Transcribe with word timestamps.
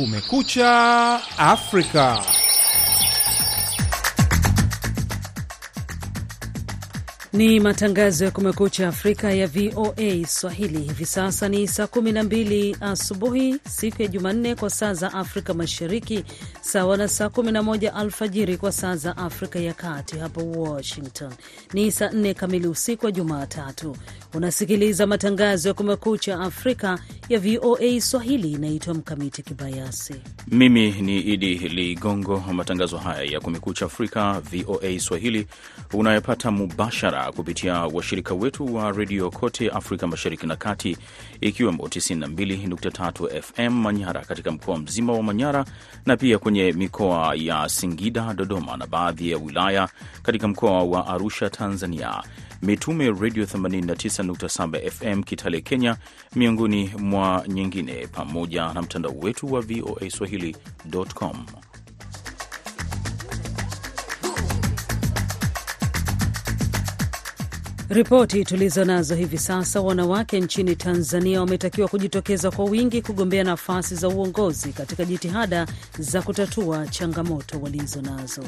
Kumekucha 0.00 1.20
Afrika. 1.38 2.24
Ni 7.32 7.60
matangazo 7.60 8.24
ya 8.24 8.30
Kumekucha 8.30 8.88
Afrika 8.88 9.32
ya 9.32 9.46
VOA 9.46 10.26
Swahili. 10.26 10.78
Hivi 10.80 11.06
sasa 11.06 11.48
ni 11.48 11.68
saa 11.68 11.84
12 11.84 12.76
asubuhi 12.80 13.56
siku 13.68 14.02
ya 14.02 14.08
Jumanne 14.08 14.54
kwa 14.54 14.70
saa 14.70 14.94
za 14.94 15.12
Afrika 15.14 15.54
Mashariki, 15.54 16.24
sawa 16.70 16.96
na 16.96 17.08
saa 17.08 17.26
11 17.28 17.88
alfajiri 17.94 18.56
kwa 18.56 18.72
saa 18.72 18.96
za 18.96 19.16
Afrika 19.16 19.58
ya 19.58 19.74
Kati. 19.74 20.18
Hapa 20.18 20.42
Washington 20.42 21.32
ni 21.72 21.92
saa 21.92 22.08
4 22.08 22.34
kamili 22.34 22.66
usiku 22.68 23.06
wa 23.06 23.12
Jumatatu. 23.12 23.96
Unasikiliza 24.34 25.06
matangazo 25.06 25.68
ya 25.68 25.74
Kumekucha 25.74 26.40
Afrika 26.40 26.98
ya 27.28 27.38
VOA 27.38 28.00
Swahili. 28.00 28.52
Inaitwa 28.52 28.94
Mkamiti 28.94 29.42
Kibayasi. 29.42 30.14
Mimi 30.48 30.90
ni 30.90 31.20
Idi 31.20 31.54
Ligongo. 31.54 32.44
Matangazo 32.52 32.96
haya 32.98 33.22
ya 33.24 33.40
Kumekucha 33.40 33.84
Afrika 33.86 34.40
VOA 34.40 34.98
Swahili 35.00 35.46
unayopata 35.92 36.50
mubashara 36.50 37.32
kupitia 37.32 37.74
washirika 37.80 38.34
wetu 38.34 38.74
wa 38.74 38.92
redio 38.92 39.30
kote 39.30 39.68
Afrika 39.70 40.06
Mashariki 40.06 40.46
na 40.46 40.56
Kati, 40.56 40.96
ikiwemo 41.40 41.84
92.3 41.86 43.40
FM 43.42 43.80
Manyara 43.82 44.20
katika 44.20 44.50
mkoa 44.50 44.78
mzima 44.78 45.12
wa 45.12 45.22
Manyara 45.22 45.64
na 46.06 46.16
pia 46.16 46.38
kwenye 46.38 46.72
mikoa 46.72 47.34
ya 47.34 47.68
Singida, 47.68 48.34
Dodoma 48.34 48.76
na 48.76 48.86
baadhi 48.86 49.30
ya 49.30 49.38
wilaya 49.38 49.88
katika 50.22 50.48
mkoa 50.48 50.82
wa 50.82 51.06
Arusha, 51.06 51.50
Tanzania, 51.50 52.22
Mitume 52.62 53.10
Redio 53.20 53.44
89.7 53.44 54.90
FM 54.90 55.22
Kitale, 55.22 55.60
Kenya, 55.60 55.96
miongoni 56.36 56.90
mwa 56.98 57.44
nyingine, 57.48 58.06
pamoja 58.06 58.72
na 58.74 58.82
mtandao 58.82 59.12
wetu 59.22 59.52
wa 59.52 59.60
VOA 59.60 60.10
Swahili.com. 60.10 61.36
Ripoti 67.90 68.44
tulizo 68.44 68.84
nazo 68.84 69.14
hivi 69.14 69.38
sasa, 69.38 69.80
wanawake 69.80 70.40
nchini 70.40 70.76
Tanzania 70.76 71.40
wametakiwa 71.40 71.88
kujitokeza 71.88 72.50
kwa 72.50 72.64
wingi 72.64 73.02
kugombea 73.02 73.44
nafasi 73.44 73.94
za 73.94 74.08
uongozi 74.08 74.72
katika 74.72 75.04
jitihada 75.04 75.66
za 75.98 76.22
kutatua 76.22 76.86
changamoto 76.86 77.60
walizo 77.62 78.02
nazo. 78.02 78.42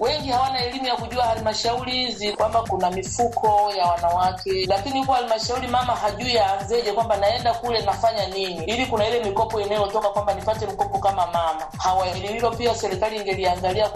Wengi 0.00 0.28
hawana 0.28 0.64
elimu 0.64 0.86
ya 0.86 0.96
kujua 0.96 1.24
halmashauri 1.24 1.92
hizi 1.92 2.32
kwamba 2.32 2.62
kuna 2.62 2.90
mifuko 2.90 3.72
ya 3.78 3.86
wanawake, 3.86 4.66
lakini 4.66 4.98
huko 5.00 5.12
halmashauri 5.12 5.68
mama 5.68 5.92
hajui 5.96 6.38
aanzeje, 6.38 6.92
kwamba 6.92 7.16
naenda 7.16 7.54
kule 7.54 7.82
nafanya 7.84 8.26
nini, 8.28 8.64
ili 8.64 8.86
kuna 8.86 9.08
ile 9.08 9.24
mikopo 9.24 9.60
inayotoka 9.60 10.08
kwamba 10.08 10.34
nipate 10.34 10.66
mkopo 10.66 10.98
kama 10.98 11.26
mama. 11.26 11.62
Hawaelewi 11.78 12.34
hilo, 12.34 12.50
pia 12.50 12.74
serikali 12.74 13.16
ingeliangalia. 13.16 13.90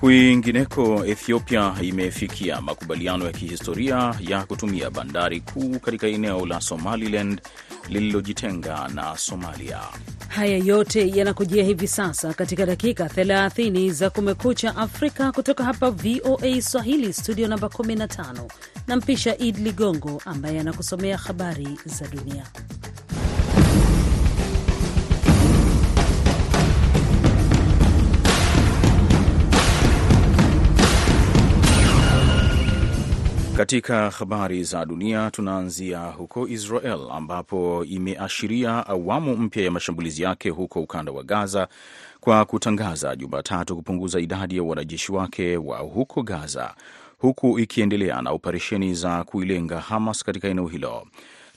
Kwingineko, 0.00 1.04
Ethiopia 1.06 1.74
imefikia 1.82 2.60
makubaliano 2.60 3.24
ya 3.26 3.32
kihistoria 3.32 4.14
ya 4.20 4.44
kutumia 4.44 4.90
bandari 4.90 5.40
kuu 5.40 5.78
katika 5.78 6.06
eneo 6.06 6.46
la 6.46 6.60
Somaliland 6.60 7.40
lililojitenga 7.88 8.88
na 8.94 9.16
Somalia. 9.16 9.80
Haya 10.28 10.56
yote 10.58 11.08
yanakujia 11.18 11.64
hivi 11.64 11.88
sasa 11.88 12.34
katika 12.34 12.66
dakika 12.66 13.04
30 13.04 13.90
za 13.92 14.10
Kumekucha 14.10 14.76
Afrika 14.76 15.32
kutoka 15.32 15.64
hapa 15.64 15.90
VOA 15.90 16.62
Swahili, 16.62 17.12
studio 17.12 17.48
namba 17.48 17.68
15. 17.68 18.48
Nampisha 18.86 19.38
Id 19.38 19.58
Ligongo 19.58 20.22
ambaye 20.24 20.60
anakusomea 20.60 21.16
habari 21.18 21.68
za 21.84 22.06
dunia. 22.08 22.46
Katika 33.56 34.10
habari 34.10 34.64
za 34.64 34.84
dunia 34.84 35.30
tunaanzia 35.30 35.98
huko 36.00 36.48
Israel 36.48 37.00
ambapo 37.12 37.84
imeashiria 37.84 38.86
awamu 38.86 39.36
mpya 39.36 39.64
ya 39.64 39.70
mashambulizi 39.70 40.22
yake 40.22 40.50
huko 40.50 40.80
ukanda 40.82 41.12
wa 41.12 41.22
Gaza 41.22 41.68
kwa 42.20 42.44
kutangaza 42.44 43.16
Jumatatu 43.16 43.76
kupunguza 43.76 44.20
idadi 44.20 44.56
ya 44.56 44.62
wanajeshi 44.62 45.12
wake 45.12 45.56
wa 45.56 45.78
huko 45.78 46.22
Gaza, 46.22 46.74
huku 47.18 47.58
ikiendelea 47.58 48.22
na 48.22 48.30
operesheni 48.30 48.94
za 48.94 49.24
kuilenga 49.24 49.80
Hamas 49.80 50.24
katika 50.24 50.48
eneo 50.48 50.66
hilo. 50.66 51.06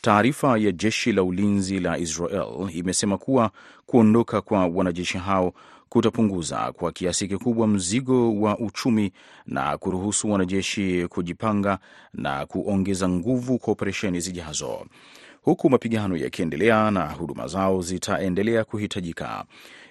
Taarifa 0.02 0.58
ya 0.58 0.72
jeshi 0.72 1.12
la 1.12 1.24
ulinzi 1.24 1.80
la 1.80 1.98
Israel 1.98 2.70
imesema 2.74 3.18
kuwa 3.18 3.52
kuondoka 3.86 4.42
kwa 4.42 4.66
wanajeshi 4.68 5.18
hao 5.18 5.54
kutapunguza 5.89 6.72
kwa 6.72 6.91
kiasi 6.91 7.27
kikubwa 7.27 7.67
mzigo 7.67 8.35
wa 8.41 8.57
uchumi 8.59 9.11
na 9.45 9.77
kuruhusu 9.77 10.31
wanajeshi 10.31 11.07
kujipanga 11.09 11.79
na 12.13 12.45
kuongeza 12.45 13.09
nguvu 13.09 13.57
kwa 13.59 13.72
operesheni 13.73 14.19
zijazo, 14.19 14.85
huku 15.41 15.69
mapigano 15.69 16.17
yakiendelea 16.17 16.91
na 16.91 17.05
huduma 17.11 17.47
zao 17.47 17.81
zitaendelea 17.81 18.63
kuhitajika. 18.63 19.45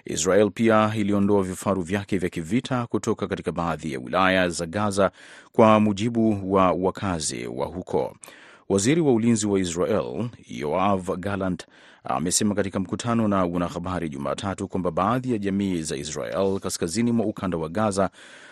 Israel 0.05 0.51
pia 0.51 0.91
iliondoa 0.95 1.43
vifaru 1.43 1.81
vyake 1.81 2.17
vya 2.17 2.29
kivita 2.29 2.87
kutoka 2.87 3.27
katika 3.27 3.51
baadhi 3.51 3.93
ya 3.93 3.99
wilaya 3.99 4.49
za 4.49 4.65
Gaza, 4.65 5.11
kwa 5.51 5.79
mujibu 5.79 6.53
wa 6.53 6.71
wakazi 6.71 7.47
wa 7.47 7.65
huko. 7.65 8.15
Waziri 8.69 9.01
wa 9.01 9.13
ulinzi 9.13 9.47
wa 9.47 9.59
Israel 9.59 10.29
Yoav 10.47 11.09
Gallant 11.17 11.65
amesema 12.03 12.55
katika 12.55 12.79
mkutano 12.79 13.27
na 13.27 13.45
wanahabari 13.45 14.09
Jumatatu 14.09 14.67
kwamba 14.67 14.91
baadhi 14.91 15.31
ya 15.31 15.37
jamii 15.37 15.81
za 15.81 15.95
Israel 15.97 16.59
kaskazini 16.59 17.11
mwa 17.11 17.25
ukanda 17.25 17.57
wa 17.57 17.69
Gaza 17.69 18.09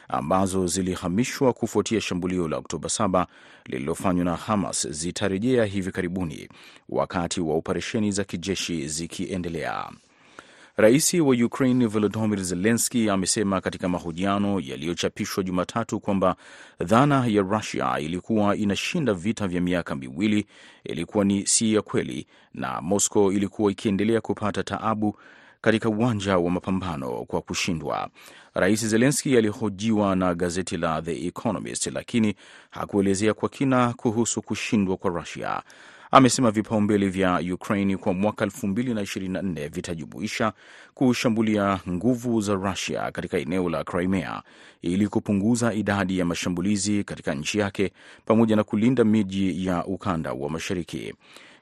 ambazo 0.10 0.68
zilihamishwa 0.68 1.54
kufuatia 1.54 2.02
shambulio 2.02 2.48
la 2.48 2.58
Oktoba 2.58 2.88
7 2.90 3.26
lililofanywa 3.66 4.26
na 4.26 4.36
Hamas 4.36 4.88
zitarejea 4.88 5.66
hivi 5.66 5.92
karibuni, 5.92 6.50
wakati 6.90 7.42
wa 7.42 7.56
operesheni 7.56 8.12
za 8.12 8.24
kijeshi 8.24 8.88
zikiendelea. 8.88 9.90
Rais 10.80 11.14
wa 11.14 11.36
Ukraine 11.46 11.86
Volodymyr 11.88 12.44
Zelensky 12.44 13.10
amesema 13.10 13.62
katika 13.62 13.90
mahojiano 13.90 14.60
yaliyochapishwa 14.60 15.44
Jumatatu 15.44 16.00
kwamba 16.00 16.36
dhana 16.80 17.26
ya 17.28 17.42
Rusia 17.42 18.00
ilikuwa 18.00 18.56
inashinda 18.56 19.14
vita 19.14 19.48
vya 19.48 19.62
miaka 19.62 19.96
miwili 19.96 20.46
ilikuwa 20.84 21.26
ni 21.26 21.48
si 21.48 21.74
ya 21.74 21.82
kweli, 21.82 22.28
na 22.54 22.82
Moscow 22.82 23.32
ilikuwa 23.32 23.72
ikiendelea 23.72 24.22
kupata 24.22 24.64
taabu 24.64 25.18
katika 25.62 25.90
uwanja 25.90 26.38
wa 26.38 26.52
mapambano 26.52 27.10
kwa 27.26 27.42
kushindwa. 27.42 28.10
Rais 28.54 28.86
Zelensky 28.88 29.38
alihojiwa 29.38 30.16
na 30.16 30.36
gazeti 30.36 30.78
la 30.78 31.02
The 31.02 31.28
Economist, 31.28 31.88
lakini 31.88 32.36
hakuelezea 32.70 33.34
kwa 33.34 33.50
kina 33.50 33.94
kuhusu 33.94 34.42
kushindwa 34.42 34.98
kwa 34.98 35.10
Rusia. 35.12 35.62
Amesema 36.12 36.52
vipaumbele 36.52 37.10
vya 37.10 37.42
Ukraine 37.54 37.98
kwa 37.98 38.14
mwaka 38.14 38.46
2024 38.46 39.70
vitajumuisha 39.70 40.54
kushambulia 40.94 41.80
nguvu 41.90 42.42
za 42.42 42.54
Rusia 42.54 43.12
katika 43.12 43.38
eneo 43.38 43.70
la 43.70 43.84
Crimea 43.84 44.42
ili 44.82 45.08
kupunguza 45.08 45.74
idadi 45.74 46.20
ya 46.20 46.26
mashambulizi 46.26 47.04
katika 47.04 47.34
nchi 47.34 47.60
yake 47.60 47.92
pamoja 48.26 48.56
na 48.56 48.64
kulinda 48.64 49.04
miji 49.04 49.66
ya 49.66 49.86
ukanda 49.86 50.34
wa 50.34 50.50
mashariki. 50.50 51.14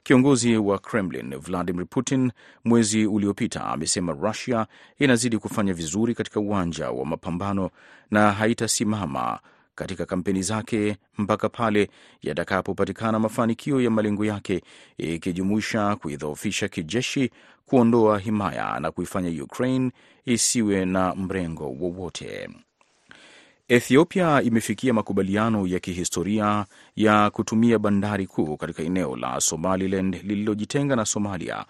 Kiongozi 0.03 0.57
wa 0.57 0.79
Kremlin 0.79 1.37
Vladimir 1.37 1.85
Putin 1.89 2.31
mwezi 2.65 3.05
uliopita 3.05 3.65
amesema 3.65 4.13
Rusia 4.13 4.67
inazidi 4.99 5.37
kufanya 5.37 5.73
vizuri 5.73 6.15
katika 6.15 6.39
uwanja 6.39 6.89
wa 6.91 7.05
mapambano 7.05 7.69
na 8.11 8.31
haitasimama 8.31 9.39
katika 9.75 10.05
kampeni 10.05 10.41
zake 10.41 10.97
mpaka 11.17 11.49
pale 11.49 11.89
yatakapopatikana 12.21 13.19
mafanikio 13.19 13.81
ya 13.81 13.89
malengo 13.89 14.25
yake 14.25 14.61
ikijumuisha 14.97 15.95
kuidhoofisha 15.95 16.67
kijeshi, 16.67 17.31
kuondoa 17.65 18.19
himaya 18.19 18.79
na 18.79 18.91
kuifanya 18.91 19.43
Ukraine 19.43 19.91
isiwe 20.25 20.85
na 20.85 21.15
mrengo 21.15 21.63
wowote. 21.71 22.49
Ethiopia 23.67 24.41
imefikia 24.41 24.93
makubaliano 24.93 25.67
ya 25.67 25.79
kihistoria 25.79 26.65
ya 26.95 27.29
kutumia 27.29 27.79
bandari 27.79 28.27
kuu 28.27 28.57
katika 28.57 28.83
eneo 28.83 29.15
la 29.15 29.41
Somaliland 29.41 30.21
lililojitenga 30.23 30.95
na 30.95 31.05
Somalia, 31.05 31.65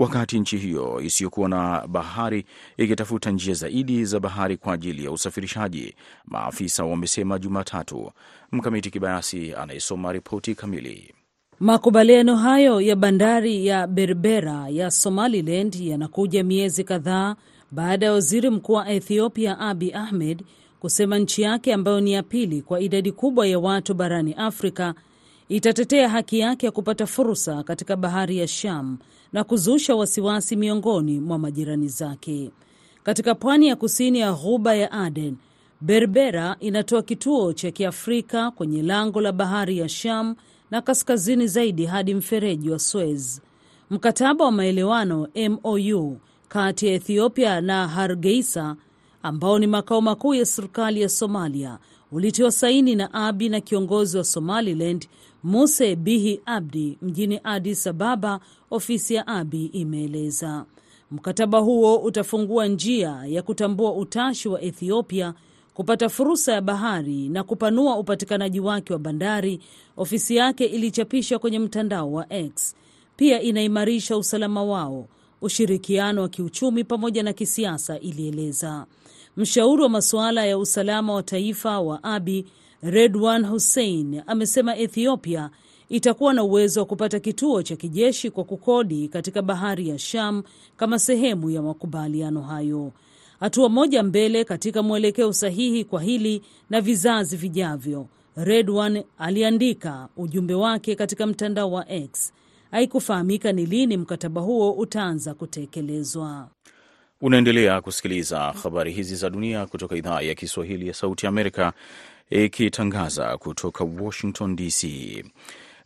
wakati 0.00 0.40
nchi 0.40 0.56
hiyo 0.58 1.00
isiyokuwa 1.00 1.48
na 1.48 1.86
bahari 1.86 2.44
ikitafuta 2.76 3.30
njia 3.30 3.54
zaidi 3.54 4.04
za 4.04 4.20
bahari 4.20 4.56
kwa 4.56 4.74
ajili 4.74 5.04
ya 5.04 5.10
usafirishaji, 5.12 5.94
maafisa 6.24 6.84
wamesema 6.84 7.38
Jumatatu. 7.38 8.10
Mkamiti 8.52 8.90
Kibayasi 8.90 9.54
anayesoma 9.54 10.12
ripoti 10.12 10.54
kamili. 10.54 11.14
Makubaliano 11.60 12.36
hayo 12.36 12.80
ya 12.80 12.96
bandari 12.96 13.66
ya 13.66 13.86
Berbera 13.86 14.68
ya 14.68 14.90
Somaliland 14.90 15.74
yanakuja 15.74 16.44
miezi 16.44 16.84
kadhaa 16.84 17.36
baada 17.70 18.06
ya 18.06 18.12
waziri 18.12 18.50
mkuu 18.50 18.72
wa 18.72 18.88
Ethiopia 18.90 19.58
Abi 19.58 19.92
Ahmed 19.92 20.42
kusema 20.80 21.18
nchi 21.18 21.42
yake 21.42 21.74
ambayo 21.74 22.00
ni 22.00 22.12
ya 22.12 22.22
pili 22.22 22.62
kwa 22.62 22.80
idadi 22.80 23.12
kubwa 23.12 23.46
ya 23.46 23.58
watu 23.58 23.94
barani 23.94 24.34
Afrika 24.34 24.94
itatetea 25.48 26.08
haki 26.08 26.38
yake 26.38 26.66
ya 26.66 26.72
kupata 26.72 27.06
fursa 27.06 27.62
katika 27.62 27.96
bahari 27.96 28.38
ya 28.38 28.48
Sham 28.48 28.98
na 29.32 29.44
kuzusha 29.44 29.94
wasiwasi 29.96 30.56
miongoni 30.56 31.20
mwa 31.20 31.38
majirani 31.38 31.88
zake. 31.88 32.50
Katika 33.02 33.34
pwani 33.34 33.66
ya 33.68 33.76
kusini 33.76 34.18
ya 34.18 34.32
ghuba 34.32 34.74
ya 34.74 34.92
Aden, 34.92 35.36
Berbera 35.80 36.56
inatoa 36.60 37.02
kituo 37.02 37.52
cha 37.52 37.70
Kiafrika 37.70 38.50
kwenye 38.50 38.82
lango 38.82 39.20
la 39.20 39.32
bahari 39.32 39.78
ya 39.78 39.88
Sham 39.88 40.36
na 40.70 40.82
kaskazini 40.82 41.46
zaidi 41.46 41.86
hadi 41.86 42.14
mfereji 42.14 42.70
wa 42.70 42.78
Suez. 42.78 43.40
Mkataba 43.90 44.44
wa 44.44 44.52
maelewano 44.52 45.28
MOU 45.50 46.16
kati 46.48 46.86
ya 46.86 46.92
Ethiopia 46.94 47.60
na 47.60 47.88
Hargeisa 47.88 48.76
ambao 49.22 49.58
ni 49.58 49.66
makao 49.66 50.00
makuu 50.00 50.34
ya 50.34 50.46
serikali 50.46 51.02
ya 51.02 51.08
Somalia 51.08 51.78
ulitiwa 52.12 52.52
saini 52.52 52.94
na 52.96 53.14
Abi 53.14 53.48
na 53.48 53.60
kiongozi 53.60 54.18
wa 54.18 54.24
Somaliland 54.24 55.08
Muse 55.44 55.96
Bihi 55.96 56.40
Abdi 56.46 56.98
mjini 57.02 57.40
Addis 57.44 57.86
Ababa, 57.86 58.40
ofisi 58.70 59.14
ya 59.14 59.26
Abi 59.26 59.64
imeeleza. 59.66 60.64
Mkataba 61.10 61.58
huo 61.58 61.96
utafungua 61.96 62.66
njia 62.66 63.22
ya 63.26 63.42
kutambua 63.42 63.92
utashi 63.94 64.48
wa 64.48 64.62
Ethiopia 64.62 65.34
kupata 65.74 66.08
fursa 66.08 66.52
ya 66.52 66.60
bahari 66.60 67.28
na 67.28 67.44
kupanua 67.44 67.98
upatikanaji 67.98 68.60
wake 68.60 68.92
wa 68.92 68.98
bandari, 68.98 69.60
ofisi 69.96 70.36
yake 70.36 70.64
ilichapisha 70.64 71.38
kwenye 71.38 71.58
mtandao 71.58 72.12
wa 72.12 72.32
X. 72.32 72.74
Pia 73.16 73.42
inaimarisha 73.42 74.16
usalama 74.16 74.62
wao, 74.64 75.08
ushirikiano 75.40 76.22
wa 76.22 76.28
kiuchumi 76.28 76.84
pamoja 76.84 77.22
na 77.22 77.32
kisiasa, 77.32 77.98
ilieleza. 77.98 78.86
Mshauri 79.36 79.82
wa 79.82 79.88
masuala 79.88 80.46
ya 80.46 80.58
usalama 80.58 81.14
wa 81.14 81.22
taifa 81.22 81.80
wa 81.80 82.04
Abi 82.04 82.46
Redwan 82.82 83.46
Hussein 83.46 84.22
amesema 84.26 84.76
Ethiopia 84.76 85.50
itakuwa 85.90 86.34
na 86.34 86.42
uwezo 86.44 86.80
wa 86.80 86.86
kupata 86.86 87.20
kituo 87.20 87.62
cha 87.62 87.76
kijeshi 87.76 88.30
kwa 88.30 88.44
kukodi 88.44 89.08
katika 89.08 89.42
bahari 89.42 89.88
ya 89.88 89.98
Sham 89.98 90.42
kama 90.76 90.98
sehemu 90.98 91.50
ya 91.50 91.62
makubaliano 91.62 92.42
hayo. 92.42 92.92
Hatua 93.40 93.68
moja 93.68 94.02
mbele 94.02 94.44
katika 94.44 94.82
mwelekeo 94.82 95.32
sahihi 95.32 95.84
kwa 95.84 96.02
hili 96.02 96.42
na 96.70 96.80
vizazi 96.80 97.36
vijavyo, 97.36 98.06
Redwan 98.36 99.02
aliandika 99.18 100.08
ujumbe 100.16 100.54
wake 100.54 100.94
katika 100.94 101.26
mtandao 101.26 101.72
wa 101.72 101.88
X. 101.92 102.32
Haikufahamika 102.70 103.52
ni 103.52 103.66
lini 103.66 103.96
mkataba 103.96 104.40
huo 104.40 104.72
utaanza 104.72 105.34
kutekelezwa. 105.34 106.48
Unaendelea 107.20 107.80
kusikiliza 107.80 108.38
habari 108.40 108.92
hizi 108.92 109.16
za 109.16 109.30
dunia 109.30 109.66
kutoka 109.66 109.96
idhaa 109.96 110.20
ya 110.20 110.34
Kiswahili 110.34 110.88
ya 110.88 110.94
Sauti 110.94 111.26
ya 111.26 111.28
Amerika 111.30 111.72
ikitangaza 112.30 113.38
kutoka 113.38 113.84
Washington 113.84 114.56
DC. 114.56 114.84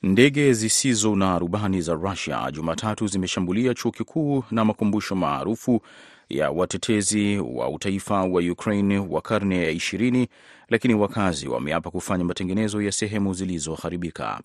Ndege 0.07 0.53
zisizo 0.53 1.17
na 1.17 1.39
rubani 1.39 1.81
za 1.81 1.95
Rusia 1.95 2.51
Jumatatu 2.53 3.07
zimeshambulia 3.07 3.75
chuo 3.75 3.91
kikuu 3.91 4.45
na 4.51 4.65
makumbusho 4.65 5.15
maarufu 5.15 5.81
ya 6.29 6.51
watetezi 6.51 7.39
wa 7.39 7.69
utaifa 7.69 8.15
wa 8.25 8.43
Ukraine 8.43 8.99
wa 8.99 9.21
karne 9.23 9.63
ya 9.65 9.71
ishirini, 9.71 10.29
lakini 10.69 10.95
wakazi 10.95 11.49
wameapa 11.49 11.91
kufanya 11.91 12.25
matengenezo 12.25 12.83
ya 12.83 12.93
sehemu 12.93 13.35
zilizoharibika. 13.35 14.41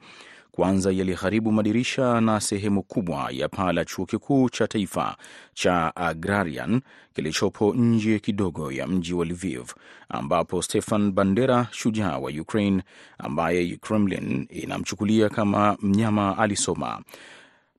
Kwanza 0.60 0.92
yaliharibu 0.92 1.52
madirisha 1.52 2.22
na 2.22 2.40
sehemu 2.42 2.84
kubwa 2.84 3.30
ya 3.32 3.50
paa 3.50 3.72
la 3.74 3.86
chuo 3.86 4.06
kikuu 4.06 4.50
cha 4.50 4.68
taifa 4.68 5.16
cha 5.54 5.96
Agrarian 5.96 6.82
kilichopo 7.16 7.74
nje 7.74 8.20
kidogo 8.20 8.72
ya 8.72 8.88
mji 8.88 9.14
wa 9.14 9.26
Lviv, 9.26 9.72
ambapo 10.10 10.62
Stefan 10.62 11.12
Bandera, 11.12 11.68
shujaa 11.72 12.18
wa 12.18 12.32
Ukraine 12.32 12.84
ambaye 13.18 13.78
Kremlin 13.78 14.48
inamchukulia 14.50 15.30
kama 15.30 15.78
mnyama, 15.82 16.38
alisoma. 16.38 17.02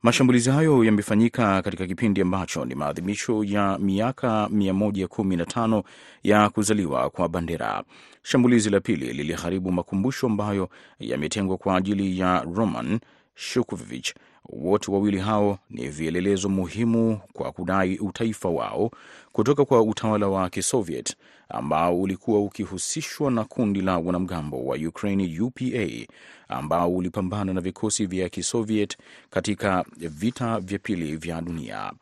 Mashambulizi 0.03 0.51
hayo 0.51 0.85
yamefanyika 0.85 1.63
katika 1.63 1.87
kipindi 1.87 2.21
ambacho 2.21 2.65
ni 2.65 2.75
maadhimisho 2.75 3.45
ya 3.45 3.79
miaka 3.79 4.49
115 4.53 5.83
ya 6.23 6.49
kuzaliwa 6.51 7.11
kwa 7.11 7.29
Bandera. 7.29 7.83
Shambulizi 8.23 8.71
la 8.71 8.81
pili 8.81 9.13
liliharibu 9.13 9.73
makumbusho 9.73 10.27
ambayo 10.27 10.69
yametengwa 11.01 11.57
kwa 11.57 11.77
ajili 11.77 12.19
ya 12.19 12.41
Roman 12.55 13.01
Shukovich. 13.35 14.15
Wote 14.49 14.91
wawili 14.91 15.19
hao 15.19 15.59
ni 15.71 15.89
vielelezo 15.89 16.49
muhimu 16.49 17.21
kwa 17.33 17.53
kudai 17.53 17.99
utaifa 17.99 18.49
wao 18.49 18.91
kutoka 19.33 19.65
kwa 19.65 19.83
utawala 19.83 20.29
wa 20.29 20.51
Kisoviet 20.51 21.17
ambao 21.49 22.01
ulikuwa 22.01 22.41
ukihusishwa 22.41 23.31
na 23.31 23.45
kundi 23.45 23.81
la 23.81 23.99
wanamgambo 23.99 24.65
wa 24.65 24.77
Ukraine 24.77 25.41
UPA 25.41 26.13
ambao 26.49 26.97
ulipambana 26.97 27.53
na 27.53 27.61
vikosi 27.61 28.07
vya 28.07 28.29
Kisoviet 28.29 28.97
katika 29.31 29.85
vita 29.97 30.61
vya 30.61 30.79
pili 30.79 31.17
vya 31.17 31.41
dunia. 31.41 31.93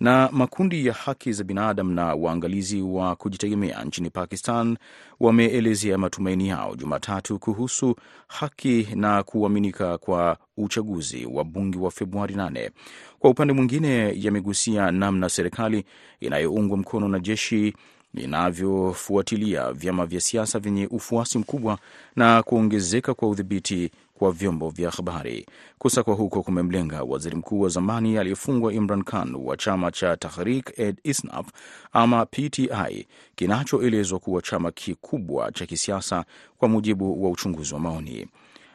Na 0.00 0.28
makundi 0.32 0.86
ya 0.86 0.92
haki 0.92 1.32
za 1.32 1.44
binadamu 1.44 1.92
na 1.94 2.14
waangalizi 2.14 2.82
wa 2.82 3.16
kujitegemea 3.16 3.84
nchini 3.84 4.10
Pakistan 4.10 4.76
wameelezea 5.20 5.98
matumaini 5.98 6.48
yao 6.48 6.76
Jumatatu 6.76 7.38
kuhusu 7.38 7.96
haki 8.28 8.88
na 8.94 9.22
kuaminika 9.22 9.98
kwa 9.98 10.36
uchaguzi 10.56 11.26
wa 11.26 11.44
bunge 11.44 11.78
wa 11.78 11.90
Februari 11.90 12.34
8. 12.34 12.70
Kwa 13.18 13.30
upande 13.30 13.52
mwingine, 13.52 14.12
yamegusia 14.16 14.90
namna 14.90 15.28
serikali 15.28 15.84
inayoungwa 16.20 16.76
mkono 16.78 17.08
na 17.08 17.18
jeshi 17.18 17.74
inavyofuatilia 18.14 19.72
vyama 19.72 20.06
vya 20.06 20.20
siasa 20.20 20.58
vyenye 20.58 20.86
ufuasi 20.86 21.38
mkubwa 21.38 21.78
na 22.16 22.42
kuongezeka 22.42 23.14
kwa 23.14 23.28
udhibiti 23.28 23.90
kwa 24.14 24.32
vyombo 24.32 24.70
vya 24.70 24.90
habari. 24.90 25.46
Kusakwa 25.78 26.14
huko 26.14 26.42
kumemlenga 26.42 27.02
waziri 27.02 27.36
mkuu 27.36 27.60
wa 27.60 27.68
zamani 27.68 28.18
aliyefungwa 28.18 28.72
Imran 28.72 29.02
Khan 29.04 29.34
wa 29.34 29.56
chama 29.56 29.90
cha 29.92 30.16
Tahrik 30.16 30.72
e 30.78 30.94
Isnaf 31.04 31.46
ama 31.92 32.26
PTI 32.26 33.06
kinachoelezwa 33.34 34.18
kuwa 34.18 34.42
chama 34.42 34.70
kikubwa 34.72 35.52
cha 35.52 35.66
kisiasa 35.66 36.24
kwa 36.58 36.68
mujibu 36.68 37.24
wa 37.24 37.30
uchunguzi 37.30 37.74
wa 37.74 37.80
maoni. 37.80 38.26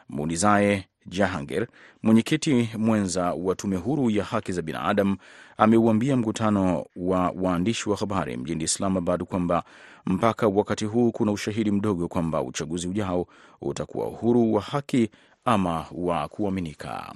Munizae 0.08 0.84
Jahangir, 1.06 1.66
mwenyekiti 2.02 2.68
mwenza 2.78 3.32
wa 3.34 3.54
tume 3.54 3.76
huru 3.76 4.10
ya 4.10 4.24
haki 4.24 4.52
za 4.52 4.62
binadamu, 4.62 5.16
ameuambia 5.56 6.16
mkutano 6.16 6.84
wa 6.96 7.32
waandishi 7.40 7.88
wa 7.90 7.96
habari 7.96 8.36
mjini 8.36 8.64
Islamabad 8.64 9.22
kwamba 9.24 9.64
mpaka 10.06 10.48
wakati 10.48 10.84
huu 10.84 11.10
kuna 11.12 11.32
ushahidi 11.32 11.70
mdogo 11.70 12.08
kwamba 12.08 12.42
uchaguzi 12.42 12.88
ujao 12.88 13.26
utakuwa 13.60 14.06
uhuru 14.06 14.54
wa 14.54 14.60
haki 14.62 15.10
ama 15.44 15.86
wa 15.92 16.28
kuaminika. 16.28 17.14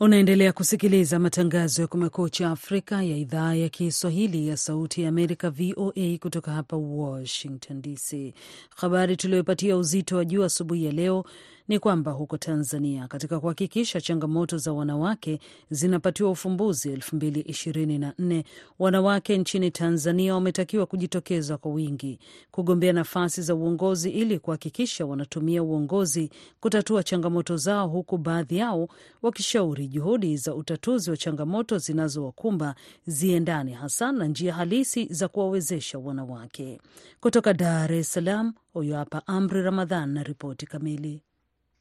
Unaendelea 0.00 0.52
kusikiliza 0.52 1.18
matangazo 1.18 1.82
ya 1.82 1.88
Kumekucha 1.88 2.50
Afrika 2.50 3.02
ya 3.02 3.16
idhaa 3.16 3.54
ya 3.54 3.68
Kiswahili 3.68 4.48
ya 4.48 4.56
Sauti 4.56 5.02
ya 5.02 5.08
Amerika, 5.08 5.50
VOA, 5.50 6.18
kutoka 6.20 6.52
hapa 6.52 6.76
Washington 6.76 7.82
DC. 7.82 8.34
Habari 8.76 9.16
tuliyopatia 9.16 9.76
uzito 9.76 10.16
wa 10.16 10.24
juu 10.24 10.44
asubuhi 10.44 10.84
ya 10.84 10.92
leo 10.92 11.24
ni 11.68 11.78
kwamba 11.78 12.12
huko 12.12 12.38
Tanzania, 12.38 13.08
katika 13.08 13.40
kuhakikisha 13.40 14.00
changamoto 14.00 14.58
za 14.58 14.72
wanawake 14.72 15.40
zinapatiwa 15.70 16.30
ufumbuzi 16.30 16.96
2024 16.96 18.44
wanawake 18.78 19.38
nchini 19.38 19.70
Tanzania 19.70 20.34
wametakiwa 20.34 20.86
kujitokeza 20.86 21.56
kwa 21.58 21.72
wingi 21.72 22.18
kugombea 22.50 22.92
nafasi 22.92 23.42
za 23.42 23.54
uongozi 23.54 24.10
ili 24.10 24.38
kuhakikisha 24.38 25.06
wanatumia 25.06 25.62
uongozi 25.62 26.30
kutatua 26.60 27.02
changamoto 27.02 27.56
zao, 27.56 27.88
huku 27.88 28.18
baadhi 28.18 28.56
yao 28.56 28.88
wakishauri 29.22 29.88
juhudi 29.88 30.36
za 30.36 30.54
utatuzi 30.54 31.10
wa 31.10 31.16
changamoto 31.16 31.78
zinazowakumba 31.78 32.74
ziendane 33.06 33.72
hasa 33.72 34.12
na 34.12 34.26
njia 34.26 34.54
halisi 34.54 35.06
za 35.10 35.28
kuwawezesha 35.28 35.98
wanawake. 35.98 36.80
Kutoka 37.20 37.54
Dar 37.54 37.92
es 37.92 38.12
Salaam, 38.12 38.52
huyo 38.72 38.96
hapa 38.96 39.26
Amri 39.26 39.62
Ramadhan 39.62 40.10
na 40.10 40.22
ripoti 40.22 40.66
kamili. 40.66 41.22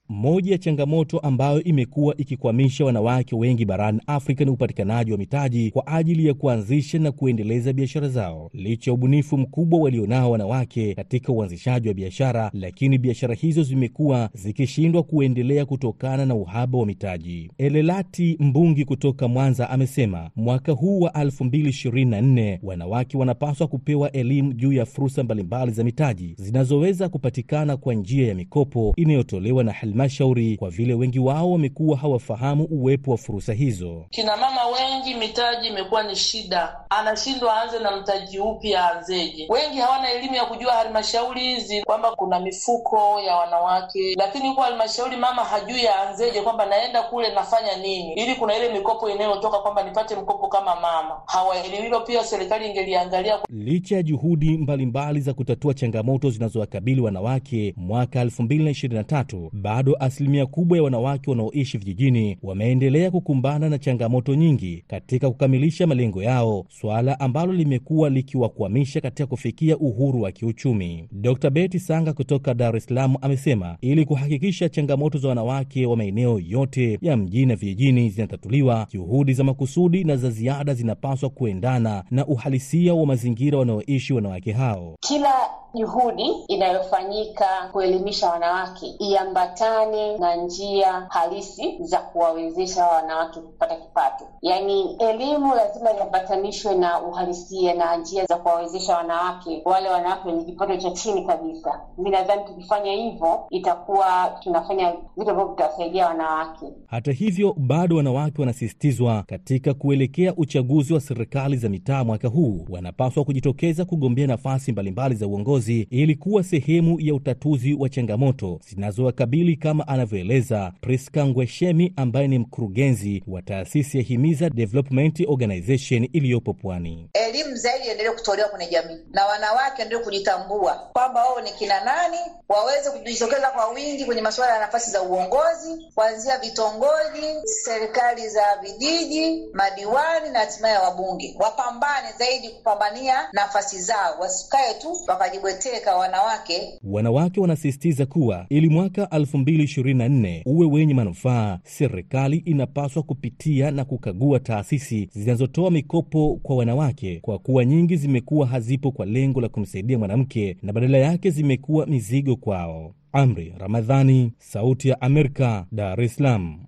Moja 0.10 0.52
ya 0.52 0.58
changamoto 0.58 1.20
ambayo 1.20 1.64
imekuwa 1.64 2.18
ikikwamisha 2.18 2.86
wanawake 2.86 3.36
wengi 3.36 3.66
barani 3.66 4.02
Afrika 4.08 4.46
ni 4.46 4.52
upatikanaji 4.52 5.12
wa 5.12 5.18
mitaji 5.18 5.72
kwa 5.72 5.88
ajili 5.88 6.26
ya 6.26 6.34
kuanzisha 6.34 7.00
na 7.00 7.12
kuendeleza 7.12 7.74
biashara 7.74 8.08
zao. 8.10 8.50
Licha 8.54 8.92
ya 8.92 8.96
ubunifu 8.96 9.38
mkubwa 9.38 9.80
walionao 9.80 10.32
wanawake 10.32 10.96
katika 10.96 11.32
uanzishaji 11.34 11.88
wa 11.88 11.94
biashara, 11.94 12.52
lakini 12.54 12.98
biashara 12.98 13.36
hizo 13.36 13.64
zimekuwa 13.64 14.30
zikishindwa 14.34 15.04
kuendelea 15.04 15.66
kutokana 15.66 16.26
na 16.26 16.36
uhaba 16.36 16.78
wa 16.78 16.86
mitaji. 16.86 17.52
Elelati 17.58 18.38
Mbungi 18.40 18.86
kutoka 18.86 19.28
Mwanza 19.28 19.70
amesema 19.70 20.30
mwaka 20.36 20.72
huu 20.72 21.00
wa 21.00 21.12
2024 21.12 22.60
wanawake 22.64 23.18
wanapaswa 23.18 23.68
kupewa 23.68 24.12
elimu 24.12 24.54
juu 24.54 24.74
ya 24.74 24.86
fursa 24.86 25.24
mbalimbali 25.24 25.72
za 25.72 25.84
mitaji 25.84 26.36
zinazoweza 26.38 27.10
kupatikana 27.10 27.78
kwa 27.78 27.94
njia 27.94 28.28
ya 28.28 28.36
mikopo 28.36 28.94
inayotolewa 28.98 29.64
na 29.64 29.72
halmashauri 29.96 30.58
kwa 30.58 30.70
vile 30.70 30.94
wengi 30.94 31.20
wao 31.20 31.52
wamekuwa 31.52 31.98
hawafahamu 31.98 32.64
uwepo 32.72 33.12
wa 33.12 33.18
fursa 33.18 33.54
hizo. 33.54 34.06
Kina 34.10 34.38
mama 34.38 34.62
wengi 34.68 35.14
mitaji 35.16 35.68
imekuwa 35.68 36.04
ni 36.04 36.16
shida, 36.16 36.78
anashindwa 36.90 37.54
aanze 37.58 37.80
na 37.80 37.98
mtaji 37.98 38.40
upi, 38.40 38.76
aanzeje? 38.76 39.48
Wengi 39.50 39.78
hawana 39.78 40.12
elimu 40.12 40.36
ya 40.36 40.46
kujua 40.46 40.74
halmashauri 40.74 41.42
hizi 41.42 41.82
kwamba 41.84 42.12
kuna 42.12 42.40
mifuko 42.40 43.20
ya 43.28 43.36
wanawake, 43.36 44.16
lakini 44.18 44.48
huko 44.50 44.62
halmashauri 44.62 45.18
mama 45.18 45.44
hajui 45.44 45.88
aanzeje, 45.88 46.42
kwamba 46.42 46.66
naenda 46.66 47.04
kule 47.04 47.34
nafanya 47.34 47.76
nini, 47.78 48.14
ili 48.14 48.36
kuna 48.36 48.58
ile 48.58 48.74
mikopo 48.74 49.10
inayotoka 49.10 49.60
kwamba 49.60 49.84
nipate 49.84 50.16
mkopo 50.16 50.48
kama 50.48 50.76
mama. 50.76 51.22
hawaelimiwa. 51.26 52.02
pia 52.02 52.24
serikali 52.24 52.68
ingeliangalia. 52.70 53.40
Licha 53.50 53.96
ya 53.96 54.04
juhudi 54.04 54.46
mbalimbali 54.46 54.86
mbali 54.86 55.20
za 55.22 55.34
kutatua 55.34 55.74
changamoto 55.74 56.30
zinazowakabili 56.30 57.02
wanawake, 57.02 57.74
mwaka 57.78 58.24
2023 58.24 59.50
bado 59.54 59.85
asilimia 60.00 60.46
kubwa 60.46 60.78
ya 60.78 60.84
wanawake 60.84 61.30
wanaoishi 61.30 61.78
vijijini 61.78 62.38
wameendelea 62.44 63.12
kukumbana 63.12 63.70
na 63.70 63.78
changamoto 63.78 64.36
nyingi 64.36 64.84
katika 64.88 65.30
kukamilisha 65.30 65.88
malengo 65.88 66.24
yao, 66.24 66.66
suala 66.70 67.20
ambalo 67.20 67.54
limekuwa 67.54 68.10
likiwakwamisha 68.10 69.02
katika 69.02 69.28
kufikia 69.28 69.78
uhuru 69.78 70.22
wa 70.22 70.32
kiuchumi. 70.32 71.08
Dr. 71.12 71.50
Betty 71.50 71.80
Sanga 71.80 72.14
kutoka 72.14 72.54
Dar 72.54 72.76
es 72.76 72.86
Salaam 72.86 73.16
amesema 73.22 73.78
ili 73.82 74.06
kuhakikisha 74.06 74.70
changamoto 74.70 75.18
za 75.18 75.28
wanawake 75.30 75.86
wa 75.86 75.98
maeneo 75.98 76.40
yote 76.40 77.00
ya 77.02 77.18
mjini 77.18 77.46
na 77.46 77.56
vijijini 77.56 78.10
zinatatuliwa, 78.10 78.88
juhudi 78.94 79.34
za 79.34 79.44
makusudi 79.44 80.04
na 80.04 80.16
za 80.18 80.30
ziada 80.30 80.74
zinapaswa 80.74 81.30
kuendana 81.30 82.04
na 82.12 82.26
uhalisia 82.28 82.94
wa 82.94 83.06
mazingira 83.06 83.58
wanaoishi 83.60 84.14
wanawake 84.14 84.52
hao. 84.52 84.96
Kila 85.00 85.34
juhudi 85.74 86.24
inayofanyika 86.48 87.46
kuelimisha 87.72 88.30
wanawake 88.30 88.86
iambatane 89.00 89.75
na 90.20 90.36
njia 90.36 91.06
halisi 91.10 91.78
za 91.82 91.98
kuwawezesha 91.98 92.86
wanawake 92.86 93.40
kupata 93.40 93.76
kipato. 93.76 94.26
Yaani, 94.42 94.96
elimu 95.00 95.56
lazima 95.56 95.92
iambatanishwe 95.98 96.76
na 96.76 97.02
uhalisia 97.02 97.74
na 97.74 97.98
njia 97.98 98.26
za 98.26 98.36
kuwawezesha 98.38 98.98
wanawake, 98.98 99.62
wale 99.66 99.90
wanawake 99.90 100.28
wenye 100.30 100.44
kipato 100.44 100.78
cha 100.78 100.92
chini 100.92 101.26
kabisa. 101.26 101.82
Mi 101.98 102.10
nadhani 102.10 102.42
tukifanya 102.46 102.92
hivyo 102.92 103.40
itakuwa 103.50 104.38
tunafanya 104.44 104.92
vitu 105.18 105.30
ambavyo 105.32 105.52
vitawasaidia 105.54 106.08
wanawake. 106.08 106.66
Hata 106.88 107.12
hivyo, 107.12 107.54
bado 107.58 107.96
wanawake 107.96 108.42
wanasisitizwa 108.42 109.24
katika 109.24 109.74
kuelekea 109.74 110.36
uchaguzi 110.36 110.94
wa 110.94 111.00
serikali 111.02 111.58
za 111.58 111.70
mitaa 111.70 112.04
mwaka 112.04 112.28
huu, 112.28 112.66
wanapaswa 112.70 113.24
kujitokeza 113.24 113.86
kugombea 113.86 114.28
nafasi 114.28 114.72
mbalimbali 114.72 115.16
za 115.16 115.28
uongozi 115.28 115.88
ili 115.90 116.16
kuwa 116.16 116.44
sehemu 116.44 117.00
ya 117.00 117.16
utatuzi 117.16 117.74
wa 117.74 117.90
changamoto 117.90 118.60
zinazowakabili 118.70 119.58
kama 119.66 119.88
anavyoeleza 119.88 120.72
Priska 120.82 121.26
Ngweshemi 121.26 121.94
ambaye 121.96 122.28
ni 122.28 122.40
mkurugenzi 122.40 123.24
wa 123.28 123.42
taasisi 123.42 123.98
ya 123.98 124.04
Himiza 124.04 124.50
Development 124.50 125.24
Organization 125.28 126.10
iliyopo 126.14 126.54
Pwani. 126.54 127.10
Elimu 127.14 127.56
zaidi 127.56 127.88
endelee 127.88 128.10
kutolewa 128.12 128.50
kwenye 128.50 128.68
jamii 128.72 128.98
na 129.12 129.26
wanawake 129.26 129.82
endelee 129.82 130.04
kujitambua 130.04 130.90
kwamba 130.94 131.22
wao 131.26 131.42
ni 131.42 131.52
kina 131.52 131.84
nani, 131.84 132.18
waweze 132.50 132.92
kujitokeza 132.92 133.48
kwa 133.48 133.68
wingi 133.70 134.06
kwenye 134.06 134.22
masuala 134.22 134.54
ya 134.54 134.60
nafasi 134.60 134.92
za 134.92 135.02
uongozi 135.02 135.86
kuanzia 135.96 136.38
vitongoji, 136.38 137.28
serikali 137.64 138.30
za 138.30 138.44
vijiji, 138.62 139.44
madiwani 139.54 140.30
na 140.34 140.40
hatimaye 140.40 140.78
wabunge. 140.78 141.36
Wapambane 141.40 142.08
zaidi 142.20 142.50
kupambania 142.50 143.16
nafasi 143.34 143.82
zao, 143.82 144.16
wasikae 144.20 144.74
tu 144.74 144.98
wakajibweteka 145.08 145.96
wanawake. 145.96 146.80
Wanawake 146.84 147.40
wanasisitiza 147.40 148.06
kuwa 148.06 148.46
ili 148.50 148.70
mwaka 148.70 149.12
2024 149.58 150.42
uwe 150.46 150.68
wenye 150.68 150.94
manufaa, 150.94 151.60
serikali 151.64 152.38
inapaswa 152.38 153.04
kupitia 153.04 153.72
na 153.72 153.86
kukagua 153.86 154.40
taasisi 154.40 155.10
zinazotoa 155.14 155.72
mikopo 155.72 156.40
kwa 156.44 156.56
wanawake, 156.56 157.20
kwa 157.22 157.40
kuwa 157.40 157.66
nyingi 157.66 157.96
zimekuwa 157.98 158.48
hazipo 158.48 158.92
kwa 158.92 159.06
lengo 159.06 159.42
la 159.42 159.50
kumsaidia 159.50 159.98
mwanamke 160.00 160.58
na 160.64 160.74
badala 160.74 160.98
yake 160.98 161.30
zimekuwa 161.30 161.86
mizigo 161.86 162.36
kwao. 162.36 162.94
Amri 163.12 163.54
Ramadhani, 163.58 164.32
Sauti 164.38 164.90
ya 164.90 165.02
Amerika, 165.02 165.66
Dar 165.72 166.02
es 166.02 166.16
Salaam. 166.16 166.60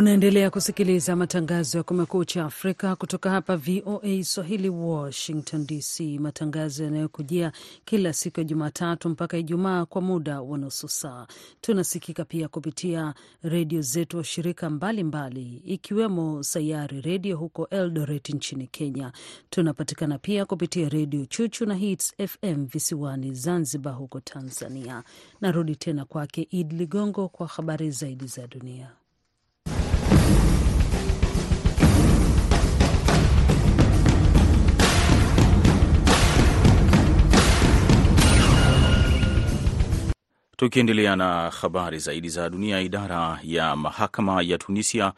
Unaendelea 0.00 0.50
kusikiliza 0.50 1.16
matangazo 1.16 1.78
ya 1.78 1.84
Kumekucha 1.84 2.44
Afrika 2.44 2.96
kutoka 2.96 3.30
hapa 3.30 3.56
VOA 3.56 4.24
Swahili, 4.24 4.68
Washington 4.68 5.66
DC, 5.66 6.00
matangazo 6.18 6.84
yanayokujia 6.84 7.52
kila 7.84 8.12
siku 8.12 8.40
ya 8.40 8.44
Jumatatu 8.44 9.08
mpaka 9.08 9.38
Ijumaa 9.38 9.84
kwa 9.86 10.02
muda 10.02 10.40
wa 10.40 10.58
nusu 10.58 10.88
saa. 10.88 11.26
Tunasikika 11.60 12.24
pia 12.24 12.48
kupitia 12.48 13.14
redio 13.42 13.80
zetu 13.82 14.16
washirika 14.16 14.70
mbalimbali, 14.70 15.62
ikiwemo 15.64 16.42
Sayari 16.42 17.00
Redio 17.00 17.36
huko 17.36 17.66
Eldoret 17.70 18.28
nchini 18.28 18.66
Kenya. 18.66 19.12
Tunapatikana 19.50 20.18
pia 20.18 20.44
kupitia 20.44 20.88
redio 20.88 21.26
Chuchu 21.26 21.66
na 21.66 21.74
Hits 21.74 22.14
FM 22.26 22.66
visiwani 22.66 23.34
Zanzibar 23.34 23.94
huko 23.94 24.20
Tanzania. 24.20 25.02
Narudi 25.40 25.76
tena 25.76 26.04
kwake 26.04 26.46
Id 26.50 26.72
Ligongo 26.72 27.28
kwa 27.28 27.46
habari 27.46 27.90
zaidi 27.90 28.26
za 28.26 28.46
dunia. 28.46 28.90
Tukiendelea 40.60 41.16
na 41.16 41.50
habari 41.50 41.98
zaidi 41.98 42.28
za 42.28 42.50
dunia, 42.50 42.80
idara 42.80 43.38
ya 43.42 43.76
mahakama 43.76 44.42
ya 44.42 44.58
Tunisia 44.58 45.12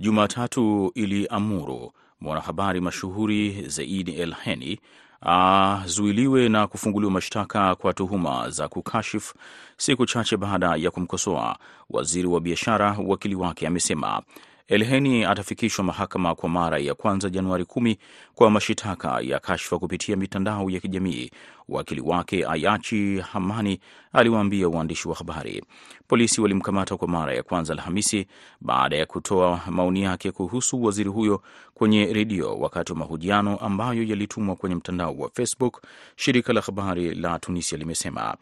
Jumatatu 0.00 0.92
iliamuru 0.94 1.92
mwanahabari 2.20 2.80
mashuhuri 2.80 3.64
Zeid 3.68 4.08
El 4.08 4.34
Heni 4.44 4.80
azuiliwe 5.20 6.48
na 6.48 6.66
kufunguliwa 6.66 7.12
mashtaka 7.12 7.74
kwa 7.74 7.92
tuhuma 7.92 8.50
za 8.50 8.68
kukashifu, 8.68 9.34
siku 9.76 10.06
chache 10.06 10.36
baada 10.36 10.76
ya 10.76 10.90
kumkosoa 10.90 11.56
waziri 11.90 12.28
wa 12.28 12.40
biashara. 12.40 12.96
Wakili 13.06 13.34
wake 13.34 13.66
amesema 13.66 14.22
Elheni 14.68 15.24
atafikishwa 15.24 15.84
mahakama 15.84 16.34
kwa 16.34 16.48
mara 16.48 16.78
ya 16.78 16.94
kwanza 16.94 17.30
Januari 17.30 17.64
kumi 17.64 17.98
kwa 18.34 18.50
mashitaka 18.50 19.20
ya 19.20 19.38
kashfa 19.40 19.78
kupitia 19.78 20.16
mitandao 20.16 20.70
ya 20.70 20.80
kijamii. 20.80 21.30
Wakili 21.68 22.00
wake 22.00 22.46
Ayachi 22.46 23.18
Hamani 23.32 23.80
aliwaambia 24.12 24.68
waandishi 24.68 25.08
wa 25.08 25.14
habari. 25.14 25.64
Polisi 26.08 26.40
walimkamata 26.40 26.96
kwa 26.96 27.08
mara 27.08 27.34
ya 27.34 27.42
kwanza 27.42 27.72
Alhamisi 27.72 28.26
baada 28.60 28.96
ya 28.96 29.06
kutoa 29.06 29.60
maoni 29.70 30.02
yake 30.02 30.30
kuhusu 30.32 30.82
waziri 30.84 31.10
huyo 31.10 31.42
kwenye 31.74 32.12
redio 32.12 32.58
wakati 32.58 32.92
wa 32.92 32.98
mahojiano 32.98 33.56
ambayo 33.56 34.02
yalitumwa 34.02 34.56
kwenye 34.56 34.74
mtandao 34.76 35.14
wa 35.16 35.30
Facebook. 35.34 35.82
Shirika 36.16 36.52
la 36.52 36.60
habari 36.60 37.14
la 37.14 37.38
Tunisia 37.38 37.78
limesema 37.78 38.36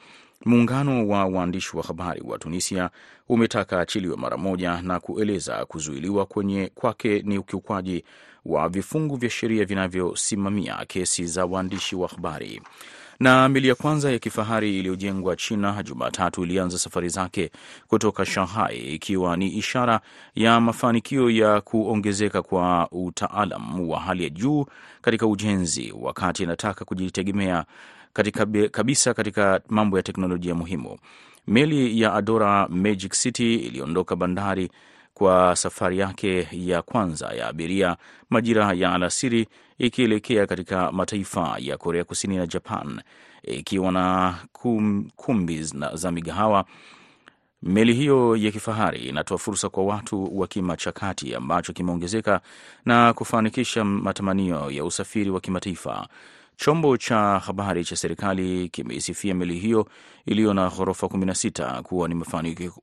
Muungano 0.45 1.09
wa 1.09 1.25
waandishi 1.25 1.77
wa 1.77 1.83
habari 1.83 2.21
wa 2.25 2.39
Tunisia 2.39 2.91
umetaka 3.29 3.81
achiliwe 3.81 4.17
mara 4.17 4.37
moja 4.37 4.83
na 4.83 5.01
kueleza 5.01 5.65
kuzuiliwa 5.65 6.27
kwenye 6.27 6.71
kwake 6.75 7.23
ni 7.23 7.39
ukiukwaji 7.39 8.05
wa 8.45 8.69
vifungu 8.69 9.17
vya 9.17 9.31
sheria 9.31 9.65
vinavyosimamia 9.65 10.85
kesi 10.89 11.27
za 11.27 11.45
waandishi 11.47 11.97
wa 11.97 12.09
habari. 12.09 12.63
Na 13.21 13.49
meli 13.49 13.69
ya 13.69 13.75
kwanza 13.75 14.13
ya 14.13 14.19
kifahari 14.19 14.79
iliyojengwa 14.79 15.37
China 15.37 15.83
Jumatatu 15.83 16.45
ilianza 16.45 16.79
safari 16.79 17.09
zake 17.09 17.51
kutoka 17.89 18.25
Shanghai 18.27 18.79
ikiwa 18.79 19.37
ni 19.37 19.49
ishara 19.49 20.01
ya 20.35 20.61
mafanikio 20.61 21.31
ya 21.31 21.61
kuongezeka 21.61 22.43
kwa 22.43 22.89
utaalam 22.93 23.89
wa 23.89 24.01
hali 24.01 24.25
ya 24.25 24.31
juu 24.31 24.67
katika 25.03 25.27
ujenzi, 25.27 25.95
wakati 26.01 26.43
inataka 26.43 26.85
kujitegemea 26.85 27.65
katika 28.15 28.47
kabisa 28.71 29.15
katika 29.15 29.61
mambo 29.69 29.97
ya 29.97 30.03
teknolojia 30.03 30.55
muhimu. 30.55 30.99
Meli 31.47 32.01
ya 32.01 32.15
Adora 32.15 32.69
Magic 32.69 33.13
City 33.13 33.55
iliondoka 33.55 34.17
bandari 34.17 34.71
kwa 35.15 35.57
safari 35.57 35.99
yake 35.99 36.49
ya 36.53 36.83
kwanza 36.83 37.27
ya 37.33 37.49
abiria 37.49 37.97
majira 38.31 38.73
ya 38.73 38.93
alasiri 38.93 39.49
ikielekea 39.79 40.47
katika 40.47 40.93
mataifa 40.93 41.57
ya 41.59 41.77
Korea 41.79 42.05
Kusini 42.05 42.37
na 42.37 42.47
Japan 42.47 43.01
ikiwa 43.43 43.93
na 43.93 44.35
kum, 44.53 45.11
kumbi 45.17 45.63
za 45.95 46.11
migahawa. 46.13 46.65
Meli 47.63 47.95
hiyo 47.95 48.37
ya 48.37 48.51
kifahari 48.51 48.99
inatoa 48.99 49.39
fursa 49.39 49.69
kwa 49.69 49.85
watu 49.85 50.39
wa 50.39 50.47
kima 50.47 50.77
cha 50.77 50.93
kati 50.93 51.35
ambacho 51.35 51.73
kimeongezeka 51.73 52.41
na 52.85 53.13
kufanikisha 53.13 53.85
matamanio 53.85 54.71
ya 54.71 54.85
usafiri 54.85 55.31
wa 55.31 55.41
kimataifa. 55.41 56.09
Chombo 56.57 56.97
cha 56.97 57.17
habari 57.39 57.85
cha 57.85 57.97
serikali 57.97 58.69
kimeisifia 58.69 59.35
meli 59.35 59.59
hiyo 59.59 59.87
iliyo 60.27 60.55
na 60.55 60.69
ghorofa 60.71 61.07
16 61.07 61.83
kuwa 61.83 62.09
ni 62.09 62.15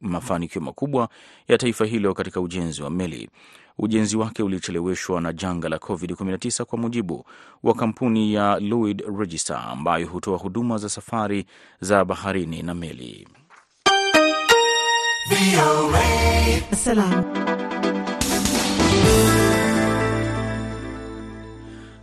mafanikio 0.01 0.61
makubwa 0.61 1.09
ya 1.47 1.57
taifa 1.57 1.85
hilo 1.85 2.13
katika 2.13 2.41
ujenzi 2.41 2.81
wa 2.83 2.89
meli. 2.89 3.29
Ujenzi 3.77 4.17
wake 4.17 4.43
ulicheleweshwa 4.43 5.21
na 5.21 5.33
janga 5.33 5.69
la 5.69 5.77
COVID-19 5.77 6.63
kwa 6.63 6.77
mujibu 6.79 7.25
wa 7.63 7.73
kampuni 7.73 8.33
ya 8.33 8.59
Lloyd 8.59 9.03
Register 9.19 9.63
ambayo 9.71 10.07
hutoa 10.07 10.37
huduma 10.37 10.77
za 10.77 10.89
safari 10.89 11.45
za 11.81 12.05
baharini 12.05 12.63
na 12.63 12.73
meli. 12.73 13.27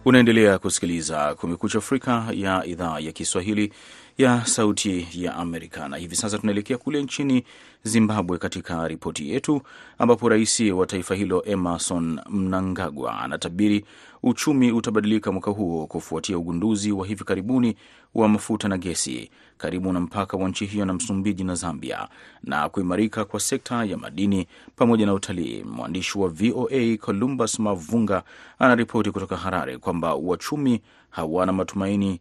Unaendelea 0.08 0.58
kusikiliza 0.58 1.34
Kumekucha 1.34 1.78
Afrika 1.78 2.24
ya 2.32 2.66
idhaa 2.66 2.98
ya 3.00 3.12
Kiswahili 3.12 3.72
ya 4.18 4.46
Sauti 4.46 5.08
ya 5.12 5.36
Amerika, 5.36 5.88
na 5.88 5.96
hivi 5.96 6.16
sasa 6.16 6.38
tunaelekea 6.38 6.78
kule 6.78 7.02
nchini 7.02 7.44
Zimbabwe 7.82 8.38
katika 8.38 8.88
ripoti 8.88 9.30
yetu, 9.30 9.62
ambapo 9.98 10.28
rais 10.28 10.60
wa 10.60 10.86
taifa 10.86 11.14
hilo 11.14 11.42
Emerson 11.46 12.20
Mnangagwa 12.30 13.20
anatabiri 13.20 13.84
uchumi 14.22 14.72
utabadilika 14.72 15.32
mwaka 15.32 15.50
huo 15.50 15.86
kufuatia 15.86 16.38
ugunduzi 16.38 16.92
wa 16.92 17.06
hivi 17.06 17.24
karibuni 17.24 17.76
wa 18.14 18.28
mafuta 18.28 18.68
na 18.68 18.78
gesi 18.78 19.30
karibu 19.58 19.92
na 19.92 20.00
mpaka 20.00 20.36
wa 20.36 20.48
nchi 20.48 20.66
hiyo 20.66 20.84
na 20.84 20.92
Msumbiji 20.92 21.44
na 21.44 21.54
Zambia 21.54 22.08
na 22.44 22.68
kuimarika 22.68 23.24
kwa 23.24 23.40
sekta 23.40 23.84
ya 23.84 23.96
madini 23.96 24.46
pamoja 24.76 25.06
na 25.06 25.14
utalii. 25.14 25.62
Mwandishi 25.62 26.18
wa 26.18 26.28
VOA 26.28 26.96
Columbus 27.00 27.58
Mavunga 27.58 28.22
anaripoti 28.58 29.10
kutoka 29.10 29.36
Harare 29.36 29.78
kwamba 29.78 30.14
wachumi 30.14 30.80
hawana 31.10 31.52
matumaini 31.52 32.20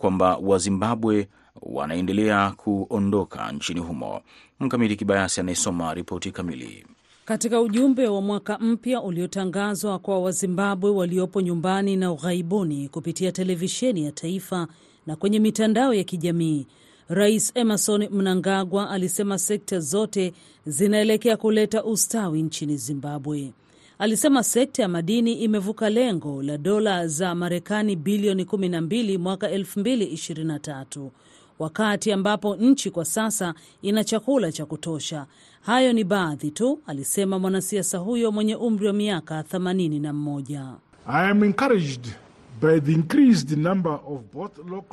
kwamba 0.00 0.36
Wazimbabwe 0.36 1.28
wanaendelea 1.62 2.50
kuondoka 2.56 3.52
nchini 3.52 3.80
humo. 3.80 4.20
Mkamiti 4.60 4.96
Kibayasi 4.96 5.40
anayesoma 5.40 5.94
ripoti 5.94 6.30
kamili. 6.32 6.86
Katika 7.24 7.60
ujumbe 7.60 8.08
wa 8.08 8.20
mwaka 8.20 8.58
mpya 8.58 9.02
uliotangazwa 9.02 9.98
kwa 9.98 10.18
Wazimbabwe 10.18 10.90
waliopo 10.90 11.40
nyumbani 11.40 11.96
na 11.96 12.12
ughaibuni 12.12 12.88
kupitia 12.88 13.32
televisheni 13.32 14.04
ya 14.04 14.12
taifa 14.12 14.68
na 15.06 15.16
kwenye 15.16 15.38
mitandao 15.40 15.94
ya 15.94 16.04
kijamii, 16.04 16.66
Rais 17.08 17.52
Emerson 17.54 18.08
Mnangagwa 18.10 18.90
alisema 18.90 19.38
sekta 19.38 19.80
zote 19.80 20.32
zinaelekea 20.66 21.36
kuleta 21.36 21.84
ustawi 21.84 22.42
nchini 22.42 22.76
Zimbabwe. 22.76 23.52
Alisema 24.00 24.42
sekta 24.42 24.82
ya 24.82 24.88
madini 24.88 25.32
imevuka 25.32 25.90
lengo 25.90 26.42
la 26.42 26.58
dola 26.58 27.06
za 27.06 27.34
Marekani 27.34 27.96
bilioni 27.96 28.44
12 28.44 29.18
mwaka 29.18 29.48
2023 29.48 31.08
wakati 31.58 32.12
ambapo 32.12 32.56
nchi 32.56 32.90
kwa 32.90 33.04
sasa 33.04 33.54
ina 33.82 34.04
chakula 34.04 34.52
cha 34.52 34.66
kutosha. 34.66 35.26
Hayo 35.60 35.92
ni 35.92 36.04
baadhi 36.04 36.50
tu, 36.50 36.80
alisema 36.86 37.38
mwanasiasa 37.38 37.98
huyo 37.98 38.32
mwenye 38.32 38.56
umri 38.56 38.86
wa 38.86 38.92
miaka 38.92 39.42
81. 39.42 40.74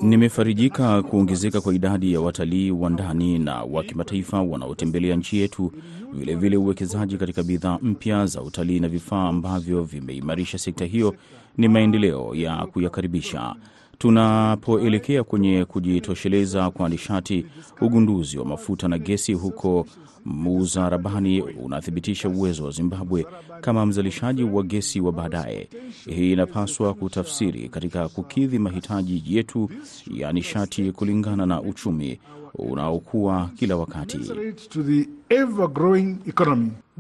Nimefarijika 0.02 1.04
kuongezeka 1.04 1.62
kwa 1.62 1.74
idadi 1.74 2.14
ya 2.14 2.22
watalii 2.22 2.72
wa 2.72 2.90
ndani 2.90 3.40
na 3.40 3.64
wa 3.64 3.84
kimataifa 3.84 4.42
wanaotembelea 4.42 5.16
nchi 5.16 5.38
yetu, 5.38 5.72
vilevile 6.14 6.58
uwekezaji 6.58 7.18
katika 7.18 7.44
bidhaa 7.44 7.80
mpya 7.82 8.26
za 8.26 8.42
utalii 8.42 8.80
na 8.80 8.88
vifaa 8.88 9.28
ambavyo 9.28 9.84
vimeimarisha 9.84 10.58
sekta 10.58 10.86
hiyo. 10.86 11.16
Ni 11.58 11.68
maendeleo 11.68 12.36
ya 12.36 12.66
kuyakaribisha. 12.66 13.56
Tunapoelekea 13.98 15.24
kwenye 15.24 15.66
kujitosheleza 15.66 16.72
kwa 16.72 16.90
nishati, 16.90 17.46
ugunduzi 17.82 18.38
wa 18.38 18.46
mafuta 18.46 18.88
na 18.88 18.98
gesi 18.98 19.34
huko 19.34 19.86
Muzarabani 20.26 21.42
unathibitisha 21.42 22.30
uwezo 22.30 22.64
wa 22.66 22.72
Zimbabwe 22.72 23.26
kama 23.62 23.86
mzalishaji 23.86 24.44
wa 24.44 24.64
gesi 24.64 25.02
wa 25.02 25.12
baadaye. 25.12 25.70
Hii 26.10 26.34
inapaswa 26.34 26.94
kutafsiri 26.94 27.70
katika 27.70 28.10
kukidhi 28.10 28.60
mahitaji 28.60 29.24
yetu 29.28 29.70
ya 30.12 30.34
nishati 30.34 30.92
kulingana 30.92 31.46
na 31.46 31.62
uchumi 31.62 32.20
unaokuwa 32.56 33.50
kila 33.56 33.76
wakati. 33.78 34.20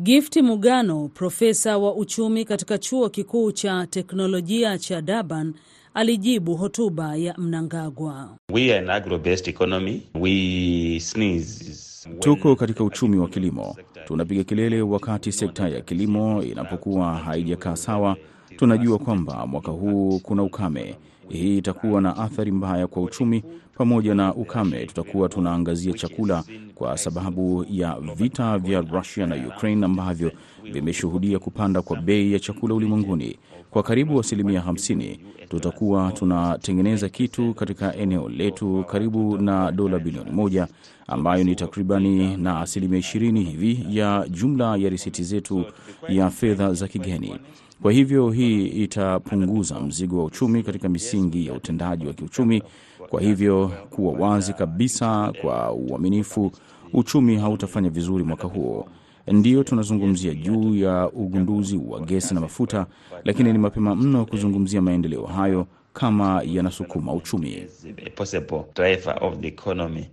Gifti 0.03 0.41
Mugano, 0.41 1.07
profesa 1.13 1.77
wa 1.77 1.95
uchumi 1.95 2.45
katika 2.45 2.77
chuo 2.77 3.09
kikuu 3.09 3.51
cha 3.51 3.87
teknolojia 3.87 4.77
cha 4.77 5.01
Durban, 5.01 5.53
alijibu 5.97 6.55
hotuba 6.55 7.15
ya 7.15 7.35
Mnangagwa. 7.37 8.29
We 8.53 8.71
are 8.73 8.79
an 8.79 8.89
agro-based 8.89 9.47
economy. 9.47 10.01
We 10.15 10.99
sneeze. 10.99 11.77
Tuko 12.19 12.55
katika 12.55 12.83
uchumi 12.83 13.17
wa 13.17 13.27
kilimo, 13.27 13.75
tunapiga 14.05 14.43
kelele 14.43 14.81
wakati 14.81 15.31
sekta 15.31 15.69
ya 15.69 15.81
kilimo 15.81 16.43
inapokuwa 16.43 17.15
haijakaa 17.15 17.75
sawa. 17.75 18.17
Tunajua 18.57 18.99
kwamba 18.99 19.47
mwaka 19.47 19.71
huu 19.71 20.19
kuna 20.19 20.43
ukame. 20.43 20.95
Hii 21.29 21.57
itakuwa 21.57 22.01
na 22.01 22.17
athari 22.17 22.51
mbaya 22.51 22.87
kwa 22.87 23.01
uchumi. 23.03 23.43
Pamoja 23.77 24.15
na 24.15 24.33
ukame, 24.35 24.85
tutakuwa 24.85 25.29
tunaangazia 25.29 25.93
chakula 25.93 26.43
kwa 26.75 26.97
sababu 26.97 27.65
ya 27.69 27.97
vita 28.15 28.57
vya 28.57 28.81
Rusia 28.81 29.27
na 29.27 29.35
Ukraine 29.47 29.85
ambavyo 29.85 30.31
vimeshuhudia 30.73 31.39
kupanda 31.39 31.81
kwa 31.81 31.97
bei 32.01 32.33
ya 32.33 32.39
chakula 32.39 32.75
ulimwenguni 32.75 33.37
kwa 33.69 33.83
karibu 33.83 34.19
asilimia 34.19 34.61
50. 34.61 35.17
Tutakuwa 35.49 36.11
tunatengeneza 36.11 37.09
kitu 37.09 37.53
katika 37.53 37.95
eneo 37.95 38.29
letu 38.29 38.85
karibu 38.91 39.37
na 39.37 39.71
dola 39.71 39.99
bilioni 39.99 40.31
moja 40.31 40.67
ambayo 41.07 41.43
ni 41.43 41.55
takribani 41.55 42.37
na 42.37 42.59
asilimia 42.59 42.99
20 42.99 43.39
hivi 43.49 43.85
ya 43.97 44.25
jumla 44.29 44.75
ya 44.77 44.89
risiti 44.89 45.23
zetu 45.23 45.65
ya 46.09 46.29
fedha 46.29 46.73
za 46.73 46.87
kigeni. 46.87 47.35
Kwa 47.81 47.91
hivyo 47.91 48.29
hii 48.31 48.65
itapunguza 48.67 49.79
mzigo 49.79 50.17
wa 50.19 50.25
uchumi 50.25 50.63
katika 50.63 50.89
misingi 50.89 51.47
ya 51.47 51.53
utendaji 51.53 52.07
wa 52.07 52.13
kiuchumi. 52.13 52.63
Kwa 53.09 53.21
hivyo 53.21 53.71
kuwa 53.89 54.13
wazi 54.29 54.53
kabisa, 54.53 55.33
kwa 55.41 55.71
uaminifu, 55.73 56.51
uchumi 56.93 57.35
hautafanya 57.37 57.89
vizuri 57.89 58.23
mwaka 58.23 58.47
huo. 58.47 58.87
Ndiyo 59.31 59.63
tunazungumzia 59.63 60.33
juu 60.33 60.75
ya 60.75 61.09
ugunduzi 61.11 61.77
wa 61.87 61.99
gesi 61.99 62.33
na 62.33 62.39
mafuta, 62.41 62.85
lakini 63.25 63.51
ni 63.53 63.57
mapema 63.57 63.95
mno 63.95 64.25
kuzungumzia 64.25 64.81
maendeleo 64.81 65.25
hayo 65.25 65.67
kama 65.93 66.41
yanasukuma 66.45 67.13
uchumi. 67.13 67.67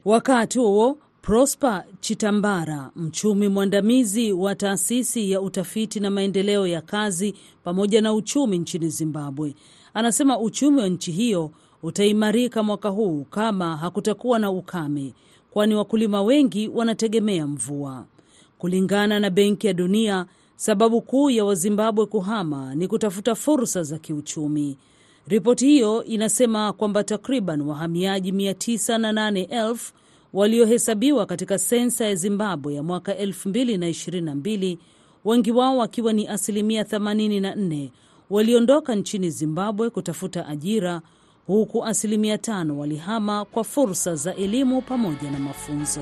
Wakati 0.05 0.59
huo 0.59 0.99
Prosper 1.23 1.85
Chitambara, 2.01 2.91
mchumi 2.97 3.49
mwandamizi 3.49 4.33
wa 4.33 4.55
taasisi 4.55 5.31
ya 5.31 5.41
utafiti 5.41 6.01
na 6.01 6.11
maendeleo 6.11 6.67
ya 6.67 6.81
kazi 6.83 7.35
pamoja 7.65 8.01
na 8.03 8.15
uchumi 8.15 8.59
nchini 8.59 8.89
Zimbabwe, 8.89 9.55
anasema 9.95 10.39
uchumi 10.39 10.81
wa 10.81 10.89
nchi 10.89 11.13
hiyo 11.13 11.51
utaimarika 11.83 12.63
mwaka 12.63 12.89
huu 12.89 13.25
kama 13.31 13.77
hakutakuwa 13.77 14.39
na 14.39 14.51
ukame, 14.51 15.15
kwani 15.51 15.75
wakulima 15.75 16.23
wengi 16.23 16.69
wanategemea 16.69 17.47
mvua. 17.47 18.05
Kulingana 18.59 19.21
na 19.21 19.31
Benki 19.31 19.67
ya 19.67 19.73
Dunia, 19.73 20.27
sababu 20.57 21.01
kuu 21.03 21.31
ya 21.31 21.45
Wazimbabwe 21.45 22.07
kuhama 22.07 22.75
ni 22.75 22.89
kutafuta 22.89 23.35
fursa 23.35 23.83
za 23.83 23.99
kiuchumi. 23.99 24.79
Ripoti 25.29 25.67
hiyo 25.67 26.05
inasema 26.05 26.73
kwamba 26.73 27.05
takriban 27.05 27.61
wahamiaji 27.61 28.33
908,000 28.33 29.77
waliohesabiwa 30.33 31.27
katika 31.27 31.59
sensa 31.59 32.05
ya 32.05 32.15
Zimbabwe 32.15 32.75
ya 32.75 32.83
mwaka 32.83 33.13
2022, 33.15 34.79
wengi 35.25 35.53
wao 35.53 35.77
wakiwa 35.77 36.13
ni 36.13 36.29
asilimia 36.29 36.83
84, 36.83 37.91
waliondoka 38.31 38.95
nchini 38.95 39.31
Zimbabwe 39.31 39.91
kutafuta 39.91 40.47
ajira, 40.49 41.03
huku 41.47 41.85
asilimia 41.85 42.39
tano 42.39 42.79
walihama 42.79 43.45
kwa 43.45 43.65
fursa 43.65 44.15
za 44.15 44.35
elimu 44.35 44.83
pamoja 44.83 45.31
na 45.31 45.39
mafunzo. 45.39 46.01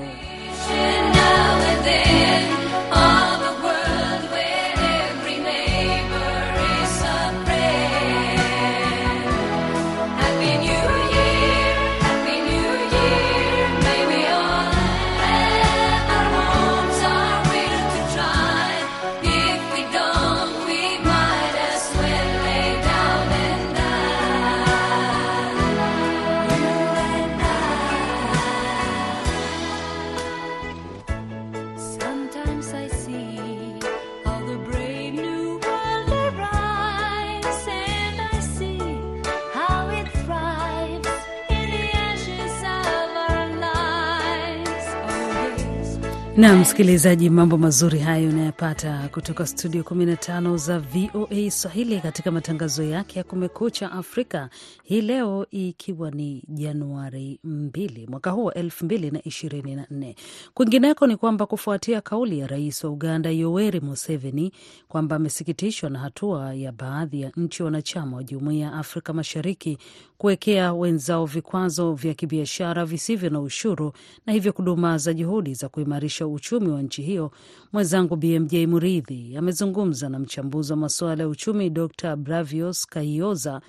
Na 46.37 46.55
msikilizaji, 46.55 47.29
mambo 47.29 47.57
mazuri 47.57 47.99
hayo 47.99 48.29
unayapata 48.29 49.09
kutoka 49.11 49.45
studio 49.47 49.81
15 49.83 50.57
za 50.57 50.79
VOA 50.79 51.51
Swahili 51.51 51.99
katika 52.01 52.31
matangazo 52.31 52.83
yake 52.83 53.19
ya 53.19 53.23
Kumekucha 53.23 53.91
Afrika 53.91 54.49
hii 54.83 55.01
leo, 55.01 55.47
ikiwa 55.51 56.11
ni 56.11 56.43
Januari 56.47 57.39
2 57.45 58.09
mwaka 58.09 58.31
huu 58.31 58.45
wa 58.45 58.53
2024. 58.53 60.15
Kwingineko 60.53 61.07
ni 61.07 61.17
kwamba 61.17 61.45
kufuatia 61.45 62.01
kauli 62.01 62.39
ya 62.39 62.47
rais 62.47 62.83
wa 62.83 62.89
Uganda 62.89 63.29
Yoweri 63.29 63.79
Museveni 63.79 64.51
kwamba 64.87 65.15
amesikitishwa 65.15 65.89
na 65.89 65.99
hatua 65.99 66.53
ya 66.53 66.71
baadhi 66.71 67.21
ya 67.21 67.31
nchi 67.37 67.63
wanachama 67.63 68.17
wa 68.17 68.23
Jumuiya 68.23 68.65
ya 68.67 68.73
Afrika 68.73 69.13
Mashariki 69.13 69.77
kuwekea 70.17 70.73
wenzao 70.73 71.25
vikwazo 71.25 71.93
vya 71.93 72.13
kibiashara 72.13 72.85
visivyo 72.85 73.29
na 73.29 73.39
ushuru 73.41 73.93
na 74.25 74.33
hivyo 74.33 74.53
kudumaza 74.53 75.13
juhudi 75.13 75.53
za 75.53 75.69
kuimarisha 75.69 76.22
uchumi 76.27 76.67
wa 76.69 76.81
nchi 76.81 77.01
hiyo. 77.01 77.31
Mwenzangu 77.73 78.15
BMJ 78.15 78.55
Muridhi 78.55 79.37
amezungumza 79.37 80.09
na 80.09 80.19
mchambuzi 80.19 80.71
wa 80.73 80.77
masuala 80.77 81.23
ya 81.23 81.29
uchumi 81.29 81.69
Dr 81.69 82.15
Bravios 82.15 82.87
Kahioza 82.87 83.61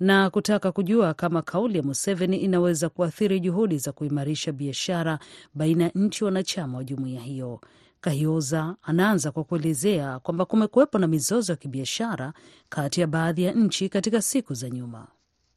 na 0.00 0.30
kutaka 0.30 0.72
kujua 0.72 1.14
kama 1.14 1.42
kauli 1.42 1.76
ya 1.78 1.82
Museveni 1.84 2.36
inaweza 2.36 2.88
kuathiri 2.88 3.40
juhudi 3.40 3.78
za 3.78 3.92
kuimarisha 3.92 4.52
biashara 4.52 5.18
baina 5.54 5.84
ya 5.84 5.90
nchi 5.94 6.24
wanachama 6.24 6.78
wa 6.78 6.84
jumuiya 6.84 7.20
hiyo. 7.20 7.60
Kahioza 8.00 8.76
anaanza 8.82 9.30
kwa 9.32 9.44
kuelezea 9.44 10.18
kwamba 10.18 10.44
kumekuwepo 10.44 10.98
na 10.98 11.06
mizozo 11.06 11.52
ya 11.52 11.56
kibiashara 11.56 12.32
kati 12.68 13.00
ya 13.00 13.06
baadhi 13.06 13.42
ya 13.42 13.52
nchi 13.52 13.88
katika 13.88 14.22
siku 14.22 14.54
za 14.54 14.70
nyuma. 14.70 15.06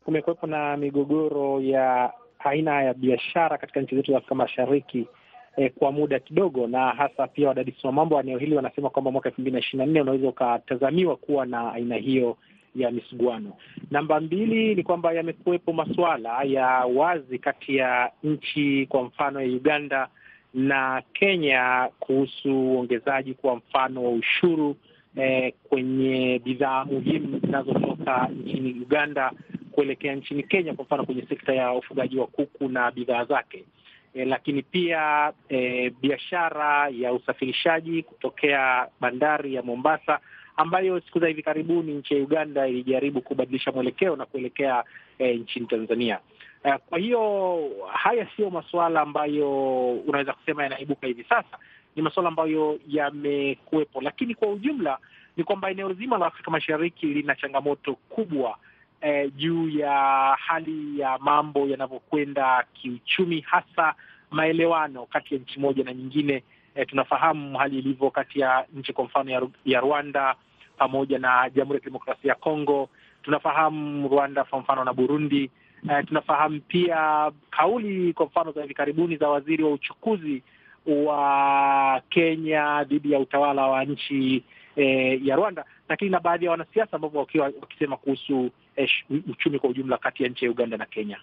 Kumekuwepo 0.06 0.48
na 0.48 0.78
migogoro 0.78 1.62
ya 1.62 2.14
aina 2.40 2.84
ya 2.84 2.94
biashara 2.94 3.58
katika 3.58 3.82
nchi 3.82 3.96
zetu 3.96 4.12
za 4.12 4.18
Afrika 4.18 4.36
Mashariki 4.36 5.08
eh, 5.60 5.72
kwa 5.76 5.92
muda 5.92 6.20
kidogo, 6.20 6.68
na 6.68 6.90
hasa 6.90 7.28
pia 7.28 7.48
wadadisi 7.48 7.88
wa 7.88 7.94
mambo 7.94 8.16
wa 8.16 8.22
eneo 8.24 8.38
hili 8.38 8.56
wanasema 8.56 8.90
kwamba 8.90 9.12
mwaka 9.12 9.30
elfu 9.30 9.42
mbili 9.42 9.54
na 9.54 9.60
ishirini 9.60 9.86
na 9.86 9.92
nne 9.92 10.02
unaweza 10.02 10.28
ukatazamiwa 10.30 11.16
kuwa 11.16 11.46
na 11.46 11.74
aina 11.74 11.96
hiyo 11.96 12.38
ya 12.76 12.92
misuguano. 12.92 13.54
Namba 13.92 14.20
mbili 14.20 14.76
ni 14.76 14.84
kwamba 14.84 15.14
yamekuwepo 15.14 15.74
masuala 15.74 16.44
ya 16.44 16.68
wazi 16.96 17.40
kati 17.40 17.76
ya 17.76 18.12
nchi 18.24 18.86
kwa 18.90 19.04
mfano 19.04 19.42
ya 19.42 19.48
Uganda 19.48 20.08
na 20.54 21.04
Kenya 21.14 21.90
kuhusu 22.00 22.50
uongezaji 22.74 23.34
kwa 23.34 23.56
mfano 23.56 24.04
wa 24.04 24.12
ushuru 24.12 24.76
eh, 25.16 25.54
kwenye 25.70 26.42
bidhaa 26.46 26.86
muhimu 26.86 27.40
zinazotoka 27.40 28.28
nchini 28.44 28.70
Uganda 28.82 29.32
kuelekea 29.72 30.16
nchini 30.16 30.44
Kenya, 30.44 30.74
kwa 30.74 30.86
mfano 30.86 31.06
kwenye 31.06 31.22
sekta 31.30 31.54
ya 31.54 31.74
ufugaji 31.74 32.18
wa 32.18 32.28
kuku 32.28 32.70
na 32.70 32.92
bidhaa 32.92 33.26
zake. 33.26 33.64
E, 34.14 34.26
lakini 34.26 34.62
pia 34.64 35.34
e, 35.50 35.90
biashara 35.90 36.90
ya 36.90 37.14
usafirishaji 37.14 38.04
kutokea 38.04 38.88
bandari 39.00 39.54
ya 39.54 39.62
Mombasa 39.64 40.20
ambayo 40.58 41.00
siku 41.02 41.20
za 41.20 41.28
hivi 41.28 41.44
karibuni 41.44 41.94
nchi 41.94 42.14
ya 42.14 42.24
Uganda 42.24 42.68
ilijaribu 42.68 43.22
kubadilisha 43.22 43.72
mwelekeo 43.72 44.16
na 44.16 44.26
kuelekea 44.26 44.84
e, 45.20 45.34
nchini 45.34 45.66
Tanzania. 45.68 46.20
E, 46.64 46.78
kwa 46.90 47.00
hiyo 47.00 47.60
haya 47.94 48.28
siyo 48.36 48.50
masuala 48.50 49.02
ambayo 49.02 49.92
unaweza 49.94 50.34
kusema 50.34 50.64
yanaibuka 50.64 51.08
hivi 51.08 51.24
sasa, 51.24 51.58
ni 51.96 52.02
masuala 52.02 52.30
ambayo 52.30 52.80
yamekuwepo, 52.88 54.02
lakini 54.02 54.36
kwa 54.36 54.48
ujumla 54.48 54.98
ni 55.38 55.44
kwamba 55.44 55.72
eneo 55.72 55.94
zima 55.94 56.18
la 56.18 56.26
Afrika 56.26 56.52
Mashariki 56.52 57.06
lina 57.06 57.36
changamoto 57.36 57.96
kubwa 57.96 58.58
Eh, 59.02 59.32
juu 59.36 59.70
ya 59.70 59.92
hali 60.40 61.00
ya 61.00 61.18
mambo 61.18 61.68
yanavyokwenda 61.68 62.66
kiuchumi, 62.74 63.42
hasa 63.42 63.96
maelewano 64.32 65.06
kati 65.06 65.34
ya 65.36 65.40
nchi 65.42 65.60
moja 65.60 65.84
na 65.84 65.94
nyingine. 65.94 66.44
Eh, 66.76 66.88
tunafahamu 66.88 67.58
hali 67.58 67.80
ilivyo 67.80 68.10
kati 68.12 68.40
ya 68.40 68.66
nchi 68.74 68.94
kwa 68.94 69.06
mfano 69.06 69.32
ya, 69.32 69.42
ya 69.66 69.80
Rwanda 69.80 70.36
pamoja 70.78 71.20
na 71.20 71.50
Jamhuri 71.50 71.76
ya 71.78 71.80
Kidemokrasia 71.80 72.30
ya 72.30 72.36
Kongo. 72.36 72.90
Tunafahamu 73.24 74.08
Rwanda 74.08 74.44
kwa 74.44 74.60
mfano 74.60 74.84
na 74.84 74.94
Burundi. 74.94 75.52
Eh, 75.90 76.06
tunafahamu 76.08 76.62
pia 76.68 77.32
kauli 77.50 78.14
kwa 78.14 78.26
mfano 78.26 78.52
za 78.52 78.62
hivi 78.62 78.74
karibuni 78.74 79.18
za 79.18 79.30
waziri 79.30 79.64
wa 79.64 79.72
uchukuzi 79.72 80.44
wa 80.86 82.02
Kenya 82.10 82.84
dhidi 82.84 83.12
ya 83.12 83.20
utawala 83.20 83.68
wa 83.68 83.86
nchi 83.86 84.44
eh, 84.76 85.26
ya 85.26 85.36
Rwanda, 85.36 85.66
lakini 85.90 86.12
na 86.12 86.20
baadhi 86.20 86.46
ya 86.46 86.52
wanasiasa 86.52 86.94
ambao 86.94 87.12
wakiwa 87.14 87.46
wakisema 87.62 87.98
kuhusu 87.98 88.50
eh, 88.76 88.90
uchumi 89.30 89.60
kwa 89.60 89.70
ujumla 89.70 89.98
kati 89.98 90.24
ya 90.24 90.30
nchi 90.30 90.46
ya 90.46 90.52
Uganda 90.52 90.78
na 90.78 90.86
Kenya. 90.86 91.18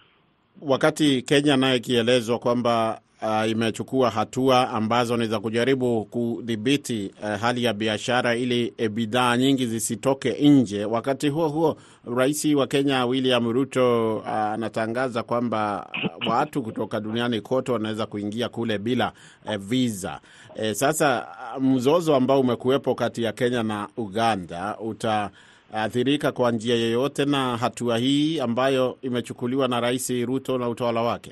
Wakati 0.61 1.21
Kenya 1.21 1.57
nayo 1.57 1.75
ikielezwa 1.75 2.39
kwamba 2.39 3.01
uh, 3.21 3.49
imechukua 3.49 4.09
hatua 4.09 4.69
ambazo 4.69 5.17
ni 5.17 5.27
za 5.27 5.39
kujaribu 5.39 6.05
kudhibiti 6.05 7.11
uh, 7.23 7.29
hali 7.41 7.63
ya 7.63 7.73
biashara 7.73 8.35
ili 8.35 8.73
e, 8.77 8.89
bidhaa 8.89 9.37
nyingi 9.37 9.65
zisitoke 9.67 10.49
nje. 10.49 10.85
Wakati 10.85 11.29
huo 11.29 11.47
huo, 11.49 11.77
rais 12.15 12.45
wa 12.45 12.67
Kenya 12.67 13.05
William 13.05 13.51
Ruto 13.51 14.21
anatangaza 14.25 15.19
uh, 15.21 15.25
kwamba 15.27 15.89
uh, 16.21 16.27
watu 16.31 16.63
kutoka 16.63 16.99
duniani 16.99 17.41
kote 17.41 17.71
wanaweza 17.71 18.05
kuingia 18.05 18.49
kule 18.49 18.77
bila 18.77 19.11
uh, 19.45 19.55
visa. 19.55 20.19
Uh, 20.55 20.71
sasa 20.71 21.27
mzozo 21.59 22.15
ambao 22.15 22.39
umekuwepo 22.39 22.95
kati 22.95 23.23
ya 23.23 23.31
Kenya 23.31 23.63
na 23.63 23.87
Uganda 23.97 24.77
uta 24.79 25.29
athirika 25.73 26.31
kwa 26.31 26.51
njia 26.51 26.75
yoyote 26.75 27.25
na 27.25 27.57
hatua 27.57 27.97
hii 27.97 28.39
ambayo 28.39 28.97
imechukuliwa 29.01 29.67
na 29.67 29.79
Rais 29.79 30.09
Ruto 30.25 30.57
na 30.57 30.69
utawala 30.69 31.01
wake? 31.01 31.31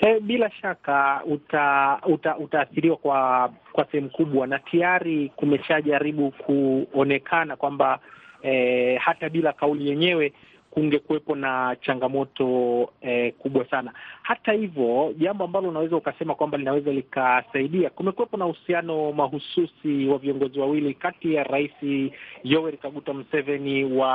E, 0.00 0.20
bila 0.20 0.50
shaka 0.50 1.20
uta, 1.26 1.98
uta, 2.06 2.36
utaathiriwa 2.36 2.96
kwa 2.96 3.52
kwa 3.72 3.84
sehemu 3.84 4.10
kubwa, 4.10 4.46
na 4.46 4.58
tayari 4.58 5.32
kumeshajaribu 5.36 6.30
kuonekana 6.30 7.56
kwamba 7.56 7.98
e, 8.42 8.96
hata 8.96 9.28
bila 9.28 9.52
kauli 9.52 9.88
yenyewe 9.88 10.32
kungekuwepo 10.74 11.36
na 11.36 11.76
changamoto 11.80 12.46
eh, 13.00 13.32
kubwa 13.38 13.64
sana. 13.70 13.92
Hata 14.22 14.52
hivyo, 14.52 15.14
jambo 15.18 15.44
ambalo 15.44 15.68
unaweza 15.68 15.96
ukasema 15.96 16.34
kwamba 16.34 16.58
linaweza 16.58 16.90
likasaidia, 16.92 17.90
kumekuwepo 17.90 18.36
na 18.36 18.46
uhusiano 18.46 19.12
mahususi 19.12 20.06
wa 20.06 20.18
viongozi 20.18 20.60
wawili 20.60 20.94
kati 20.94 21.34
ya 21.34 21.44
Rais 21.44 22.10
Yoweri 22.44 22.76
Kaguta 22.76 23.12
Museveni 23.12 23.84
wa 23.84 24.12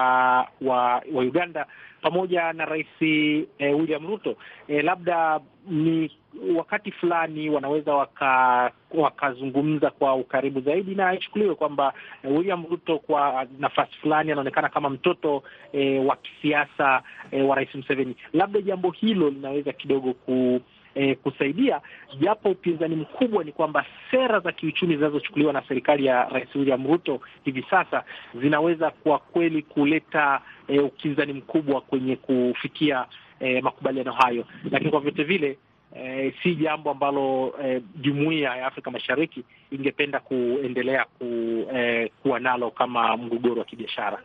wa, 0.61 1.03
wa 1.13 1.21
Uganda 1.23 1.65
pamoja 2.01 2.53
na 2.53 2.65
Rais 2.65 2.87
eh, 3.01 3.77
William 3.79 4.07
Ruto. 4.07 4.35
Eh, 4.67 4.83
labda 4.83 5.39
ni 5.69 6.11
wakati 6.55 6.91
fulani 6.91 7.49
wanaweza 7.49 7.93
waka 7.95 8.71
wakazungumza 8.91 9.89
kwa 9.89 10.15
ukaribu 10.15 10.61
zaidi, 10.61 10.95
na 10.95 11.13
ichukuliwe 11.13 11.55
kwamba 11.55 11.93
William 12.23 12.65
Ruto 12.69 12.99
kwa 12.99 13.47
nafasi 13.59 13.93
fulani 14.01 14.31
anaonekana 14.31 14.69
kama 14.69 14.89
mtoto 14.89 15.43
e, 15.73 15.99
wa 15.99 16.15
kisiasa 16.15 17.03
e, 17.31 17.41
wa 17.41 17.55
Rais 17.55 17.75
Museveni. 17.75 18.15
Labda 18.33 18.61
jambo 18.61 18.91
hilo 18.91 19.29
linaweza 19.29 19.73
kidogo 19.73 20.13
ku 20.13 20.61
E, 20.99 21.15
kusaidia 21.15 21.81
japo 22.19 22.49
upinzani 22.49 22.95
mkubwa 22.95 23.43
ni 23.43 23.51
kwamba 23.51 23.85
sera 24.11 24.39
za 24.39 24.51
kiuchumi 24.51 24.95
zinazochukuliwa 24.95 25.53
na 25.53 25.63
serikali 25.67 26.05
ya 26.05 26.23
Rais 26.29 26.55
William 26.55 26.87
Ruto 26.87 27.21
hivi 27.45 27.65
sasa 27.69 28.03
zinaweza 28.41 28.89
kwa 28.91 29.19
kweli 29.19 29.61
kuleta 29.61 30.41
e, 30.67 30.79
ukinzani 30.79 31.33
mkubwa 31.33 31.81
kwenye 31.81 32.15
kufikia 32.15 33.05
e, 33.39 33.61
makubaliano 33.61 34.11
hayo, 34.11 34.45
lakini 34.71 34.91
kwa 34.91 34.99
vyote 34.99 35.23
vile 35.23 35.57
e, 35.95 36.33
si 36.43 36.55
jambo 36.55 36.91
ambalo 36.91 37.53
jumuiya 38.01 38.55
e, 38.55 38.59
ya 38.59 38.67
Afrika 38.67 38.91
Mashariki 38.91 39.43
ingependa 39.71 40.19
kuendelea 40.19 41.05
ku, 41.05 41.25
eh, 41.73 42.11
kuwa 42.23 42.39
nalo 42.39 42.71
kama 42.71 43.17
mgogoro 43.17 43.59
wa 43.59 43.65
kibiashara. 43.65 44.21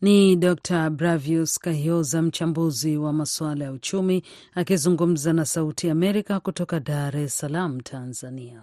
Ni 0.00 0.36
Dr 0.36 0.90
Bravius 0.90 1.58
Kahioza, 1.58 2.22
mchambuzi 2.22 2.96
wa 2.96 3.12
masuala 3.12 3.64
ya 3.64 3.72
uchumi, 3.72 4.22
akizungumza 4.54 5.32
na 5.32 5.44
Sauti 5.44 5.90
Amerika 5.90 6.40
kutoka 6.40 6.80
Dar 6.80 7.16
es 7.16 7.38
Salaam, 7.38 7.80
Tanzania. 7.80 8.62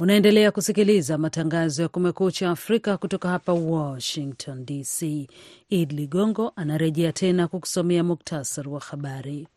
Unaendelea 0.00 0.50
kusikiliza 0.52 1.18
matangazo 1.18 1.82
ya 1.82 1.88
Kumekucha 1.88 2.50
Afrika 2.50 2.96
kutoka 2.96 3.28
hapa 3.28 3.52
Washington 3.52 4.64
DC. 4.66 5.28
Id 5.68 5.92
Ligongo 5.92 6.52
anarejea 6.56 7.12
tena 7.12 7.48
kukusomea 7.48 8.04
muktasari 8.04 8.68
wa 8.68 8.80
habari. 8.80 9.48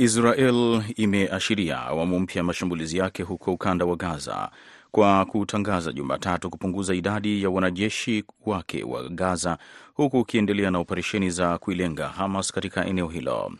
Israel 0.00 0.82
imeashiria 0.96 1.78
awamu 1.82 2.20
mpya 2.20 2.40
ya 2.40 2.44
mashambulizi 2.44 2.98
yake 2.98 3.22
huko 3.22 3.52
ukanda 3.52 3.84
wa 3.84 3.96
Gaza 3.96 4.50
kwa 4.90 5.24
kutangaza 5.24 5.92
Jumatatu 5.92 6.50
kupunguza 6.50 6.94
idadi 6.94 7.42
ya 7.42 7.50
wanajeshi 7.50 8.24
wake 8.46 8.82
wa 8.84 9.08
Gaza, 9.08 9.58
huku 9.94 10.18
ukiendelea 10.20 10.70
na 10.70 10.78
operesheni 10.78 11.30
za 11.30 11.58
kuilenga 11.58 12.08
Hamas 12.08 12.52
katika 12.52 12.86
eneo 12.86 13.08
hilo. 13.08 13.52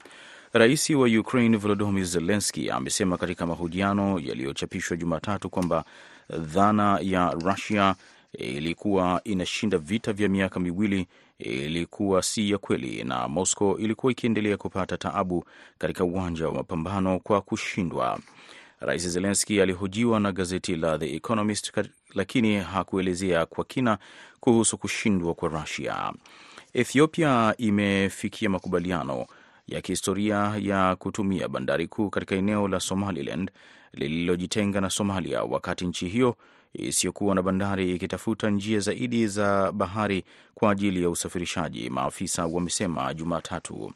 Rais 0.52 0.90
wa 0.90 1.08
Ukraine 1.08 1.56
Volodymyr 1.56 2.04
Zelensky 2.04 2.70
amesema 2.70 3.16
katika 3.16 3.46
mahojiano 3.46 4.18
yaliyochapishwa 4.18 4.96
Jumatatu 4.96 5.50
kwamba 5.50 5.84
dhana 6.38 6.98
ya 7.02 7.30
Rusia 7.30 7.94
ilikuwa 8.32 9.20
inashinda 9.24 9.78
vita 9.78 10.12
vya 10.12 10.28
miaka 10.28 10.60
miwili 10.60 11.06
ilikuwa 11.38 12.22
si 12.22 12.50
ya 12.50 12.58
kweli, 12.58 13.04
na 13.04 13.28
Moscow 13.28 13.78
ilikuwa 13.78 14.12
ikiendelea 14.12 14.56
kupata 14.56 14.96
taabu 14.96 15.44
katika 15.78 16.04
uwanja 16.04 16.46
wa 16.48 16.54
mapambano 16.54 17.18
kwa 17.18 17.40
kushindwa. 17.40 18.18
Rais 18.80 19.08
Zelenski 19.08 19.60
alihojiwa 19.60 20.20
na 20.20 20.32
gazeti 20.32 20.76
la 20.76 20.98
The 20.98 21.14
Economist, 21.16 21.72
lakini 22.14 22.56
hakuelezea 22.56 23.46
kwa 23.46 23.64
kina 23.64 23.98
kuhusu 24.40 24.78
kushindwa 24.78 25.34
kwa 25.34 25.48
Rusia. 25.48 26.12
Ethiopia 26.74 27.54
imefikia 27.58 28.50
makubaliano 28.50 29.26
ya 29.68 29.80
kihistoria 29.80 30.54
ya 30.60 30.96
kutumia 30.96 31.48
bandari 31.48 31.86
kuu 31.88 32.10
katika 32.10 32.34
eneo 32.34 32.68
la 32.68 32.80
Somaliland 32.80 33.50
lililojitenga 33.92 34.80
na 34.80 34.90
Somalia, 34.90 35.42
wakati 35.44 35.86
nchi 35.86 36.08
hiyo 36.08 36.36
isiyokuwa 36.74 37.34
na 37.34 37.42
bandari 37.42 37.94
ikitafuta 37.94 38.50
njia 38.50 38.80
zaidi 38.80 39.26
za 39.26 39.72
bahari 39.72 40.24
kwa 40.54 40.70
ajili 40.72 41.02
ya 41.02 41.10
usafirishaji, 41.10 41.90
maafisa 41.90 42.46
wamesema 42.46 43.14
Jumatatu. 43.14 43.92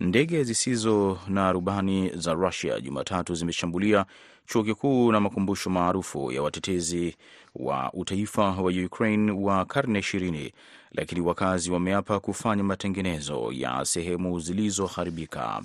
Ndege 0.00 0.44
zisizo 0.44 1.18
na 1.28 1.52
rubani 1.52 2.10
za 2.14 2.32
Rusia 2.34 2.80
Jumatatu 2.80 3.34
zimeshambulia 3.34 4.06
chuo 4.46 4.64
kikuu 4.64 5.12
na 5.12 5.20
makumbusho 5.20 5.70
maarufu 5.70 6.32
ya 6.32 6.42
watetezi 6.42 7.16
wa 7.54 7.92
utaifa 7.92 8.42
wa 8.50 8.72
Ukraine 8.86 9.32
wa 9.32 9.64
karne 9.64 9.98
ishirini, 9.98 10.52
lakini 10.92 11.20
wakazi 11.20 11.70
wameapa 11.70 12.20
kufanya 12.20 12.62
matengenezo 12.64 13.48
ya 13.52 13.84
sehemu 13.84 14.40
zilizoharibika. 14.40 15.62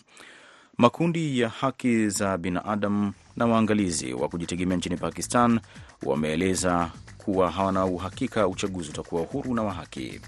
Makundi 0.78 1.40
ya 1.40 1.50
haki 1.50 2.10
za 2.10 2.38
binadamu 2.38 3.14
na 3.36 3.46
waangalizi 3.46 4.14
wa 4.14 4.30
kujitegemea 4.30 4.78
nchini 4.78 4.98
Pakistan 4.98 5.60
wameeleza 6.06 6.90
kuwa 7.18 7.52
hawana 7.52 7.86
uhakika 7.86 8.48
uchaguzi 8.48 8.90
utakuwa 8.90 9.22
huru 9.22 9.56
na 9.56 9.64
wa 9.64 9.74
haki. 9.74 10.20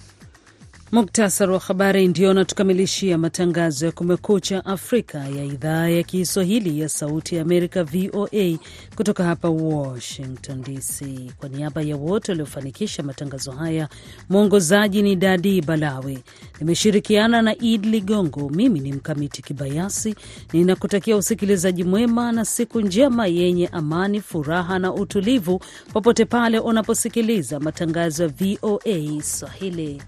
Muktasari 0.91 1.51
wa 1.51 1.59
habari 1.59 2.07
ndio 2.07 2.31
unatukamilishia 2.31 3.17
matangazo 3.17 3.85
ya 3.85 3.91
Kumekucha 3.91 4.65
Afrika 4.65 5.17
ya 5.17 5.43
idhaa 5.43 5.87
ya 5.89 6.03
Kiswahili 6.03 6.79
ya 6.79 6.89
Sauti 6.89 7.35
ya 7.35 7.41
Amerika, 7.41 7.83
VOA, 7.83 8.57
kutoka 8.95 9.23
hapa 9.23 9.49
Washington 9.49 10.61
DC. 10.61 11.05
Kwa 11.37 11.49
niaba 11.49 11.81
ya 11.81 11.95
wote 11.95 12.31
waliofanikisha 12.31 13.03
matangazo 13.03 13.51
haya, 13.51 13.89
mwongozaji 14.29 15.01
ni 15.01 15.15
Dadi 15.15 15.61
Balawe, 15.61 16.17
nimeshirikiana 16.59 17.41
na 17.41 17.57
Id 17.57 17.85
Ligongo. 17.85 18.49
Mimi 18.49 18.79
ni 18.79 18.91
Mkamiti 18.93 19.41
Kibayasi, 19.41 20.15
ninakutakia 20.53 21.17
usikilizaji 21.17 21.83
mwema 21.83 22.31
na 22.31 22.45
siku 22.45 22.81
njema 22.81 23.27
yenye 23.27 23.67
amani, 23.67 24.21
furaha 24.21 24.79
na 24.79 24.93
utulivu, 24.93 25.59
popote 25.93 26.25
pale 26.25 26.59
unaposikiliza 26.59 27.59
matangazo 27.59 28.23
ya 28.23 28.29
VOA 28.29 29.21
Swahili. 29.23 30.01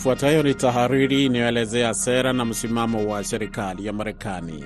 Ifuatayo 0.00 0.42
ni 0.42 0.54
tahariri 0.54 1.24
inayoelezea 1.24 1.94
sera 1.94 2.32
na 2.32 2.44
msimamo 2.44 3.08
wa 3.10 3.24
serikali 3.24 3.86
ya 3.86 3.92
Marekani. 3.92 4.64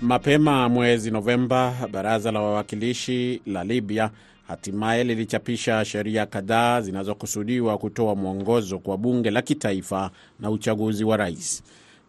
Mapema 0.00 0.68
mwezi 0.68 1.10
Novemba, 1.10 1.74
baraza 1.92 2.32
la 2.32 2.40
wawakilishi 2.40 3.42
la 3.46 3.64
Libya 3.64 4.10
hatimaye 4.48 5.04
lilichapisha 5.04 5.84
sheria 5.84 6.26
kadhaa 6.26 6.80
zinazokusudiwa 6.80 7.78
kutoa 7.78 8.14
mwongozo 8.14 8.78
kwa 8.78 8.96
bunge 8.98 9.30
la 9.30 9.42
kitaifa 9.42 10.10
na 10.40 10.50
uchaguzi 10.50 11.04
wa 11.04 11.16
rais. 11.16 11.62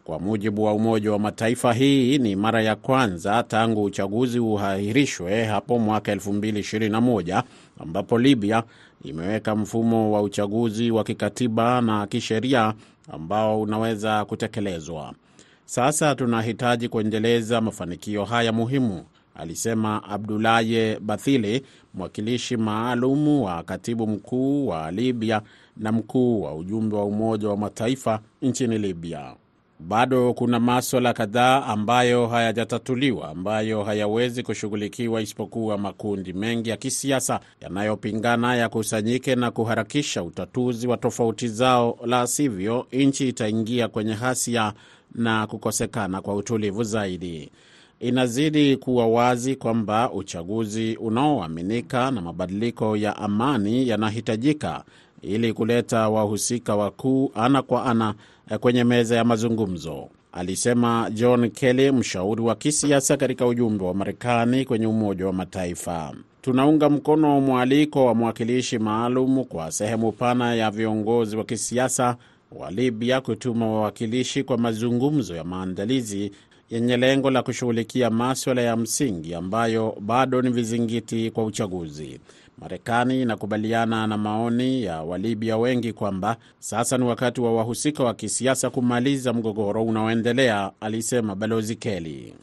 Kwa 0.04 0.20
mujibu 0.20 0.64
wa 0.64 0.74
Umoja 0.74 1.12
wa 1.12 1.20
Mataifa, 1.20 1.74
hii 1.74 2.18
ni 2.18 2.36
mara 2.36 2.62
ya 2.62 2.76
kwanza 2.76 3.44
tangu 3.44 3.84
uchaguzi 3.84 4.40
uhairishwe 4.40 5.46
hapo 5.46 5.80
mwaka 5.80 6.16
2021 6.16 7.44
ambapo 7.80 8.18
Libya 8.20 8.64
imeweka 9.04 9.56
mfumo 9.56 10.12
wa 10.12 10.22
uchaguzi 10.22 10.92
wa 10.92 11.04
kikatiba 11.04 11.82
na 11.82 12.08
kisheria 12.08 12.74
ambao 13.12 13.62
unaweza 13.62 14.26
kutekelezwa. 14.26 15.14
Sasa 15.66 16.16
tunahitaji 16.16 16.90
kuendeleza 16.90 17.62
mafanikio 17.62 18.26
haya 18.26 18.52
muhimu, 18.52 19.04
alisema 19.36 20.04
Abdulaye 20.04 21.00
Bathili, 21.00 21.66
mwakilishi 21.94 22.58
maalumu 22.58 23.46
wa 23.46 23.64
katibu 23.64 24.08
mkuu 24.08 24.68
wa 24.68 24.92
Libya 24.92 25.42
na 25.78 25.92
mkuu 25.92 26.42
wa 26.42 26.56
ujumbe 26.56 26.96
wa 26.96 27.06
Umoja 27.06 27.50
wa 27.50 27.58
Mataifa 27.58 28.20
nchini 28.42 28.78
Libya. 28.78 29.36
Bado 29.88 30.34
kuna 30.34 30.60
maswala 30.60 31.14
kadhaa 31.14 31.66
ambayo 31.66 32.28
hayajatatuliwa 32.28 33.30
ambayo 33.30 33.84
hayawezi 33.84 34.44
kushughulikiwa 34.44 35.22
isipokuwa 35.22 35.78
makundi 35.78 36.34
mengi 36.34 36.70
ya 36.70 36.78
kisiasa 36.78 37.40
yanayopingana 37.62 38.56
yakusanyike 38.56 39.36
na 39.36 39.52
kuharakisha 39.52 40.24
utatuzi 40.24 40.88
wa 40.88 40.98
tofauti 40.98 41.48
zao, 41.48 41.98
la 42.06 42.28
sivyo 42.28 42.88
nchi 42.92 43.30
itaingia 43.30 43.88
kwenye 43.88 44.14
hasia 44.14 44.74
na 45.16 45.48
kukosekana 45.48 46.22
kwa 46.22 46.36
utulivu 46.36 46.84
zaidi. 46.84 47.52
Inazidi 48.00 48.78
kuwa 48.78 49.08
wazi 49.08 49.56
kwamba 49.56 50.12
uchaguzi 50.12 50.96
unaoaminika 50.96 52.12
na 52.12 52.22
mabadiliko 52.22 52.98
ya 52.98 53.16
amani 53.16 53.88
yanahitajika 53.88 54.84
ili 55.22 55.54
kuleta 55.54 56.10
wahusika 56.10 56.76
wakuu 56.76 57.32
ana 57.36 57.62
kwa 57.62 57.86
ana 57.86 58.14
kwenye 58.60 58.84
meza 58.84 59.16
ya 59.16 59.24
mazungumzo, 59.24 60.10
alisema 60.32 61.10
John 61.14 61.50
Kelly, 61.50 61.92
mshauri 61.92 62.42
wa 62.42 62.56
kisiasa 62.56 63.18
katika 63.18 63.48
ujumbe 63.48 63.84
wa 63.86 63.94
Marekani 63.94 64.66
kwenye 64.66 64.88
Umoja 64.88 65.26
wa 65.26 65.34
Mataifa. 65.34 66.14
Tunaunga 66.42 66.90
mkono 66.90 67.42
mwaliko 67.42 68.06
wa 68.06 68.16
mwakilishi 68.16 68.80
maalum 68.80 69.44
kwa 69.44 69.72
sehemu 69.72 70.12
pana 70.12 70.56
ya 70.56 70.72
viongozi 70.72 71.38
wa 71.38 71.44
kisiasa 71.44 72.18
wa 72.52 72.72
Libya 72.72 73.22
kutuma 73.22 73.68
wawakilishi 73.68 74.44
kwa 74.44 74.58
mazungumzo 74.58 75.36
ya 75.36 75.44
maandalizi 75.44 76.32
yenye 76.70 76.98
lengo 76.98 77.32
la 77.32 77.44
kushughulikia 77.44 78.10
maswala 78.10 78.62
ya 78.62 78.76
msingi 78.78 79.34
ambayo 79.36 79.98
bado 80.02 80.42
ni 80.42 80.50
vizingiti 80.50 81.32
kwa 81.32 81.46
uchaguzi. 81.46 82.20
Marekani 82.58 83.22
inakubaliana 83.22 84.08
na 84.08 84.18
maoni 84.18 84.84
ya 84.84 85.02
Walibya 85.02 85.58
wengi 85.58 85.94
kwamba 85.94 86.38
sasa 86.60 86.98
ni 86.98 87.06
wakati 87.06 87.42
wa 87.42 87.54
wahusika 87.56 88.04
wa 88.04 88.14
kisiasa 88.14 88.70
kumaliza 88.70 89.34
mgogoro 89.34 89.84
unaoendelea, 89.84 90.72
alisema 90.82 91.36
Balozi 91.36 91.76
Kelly. 91.76 92.34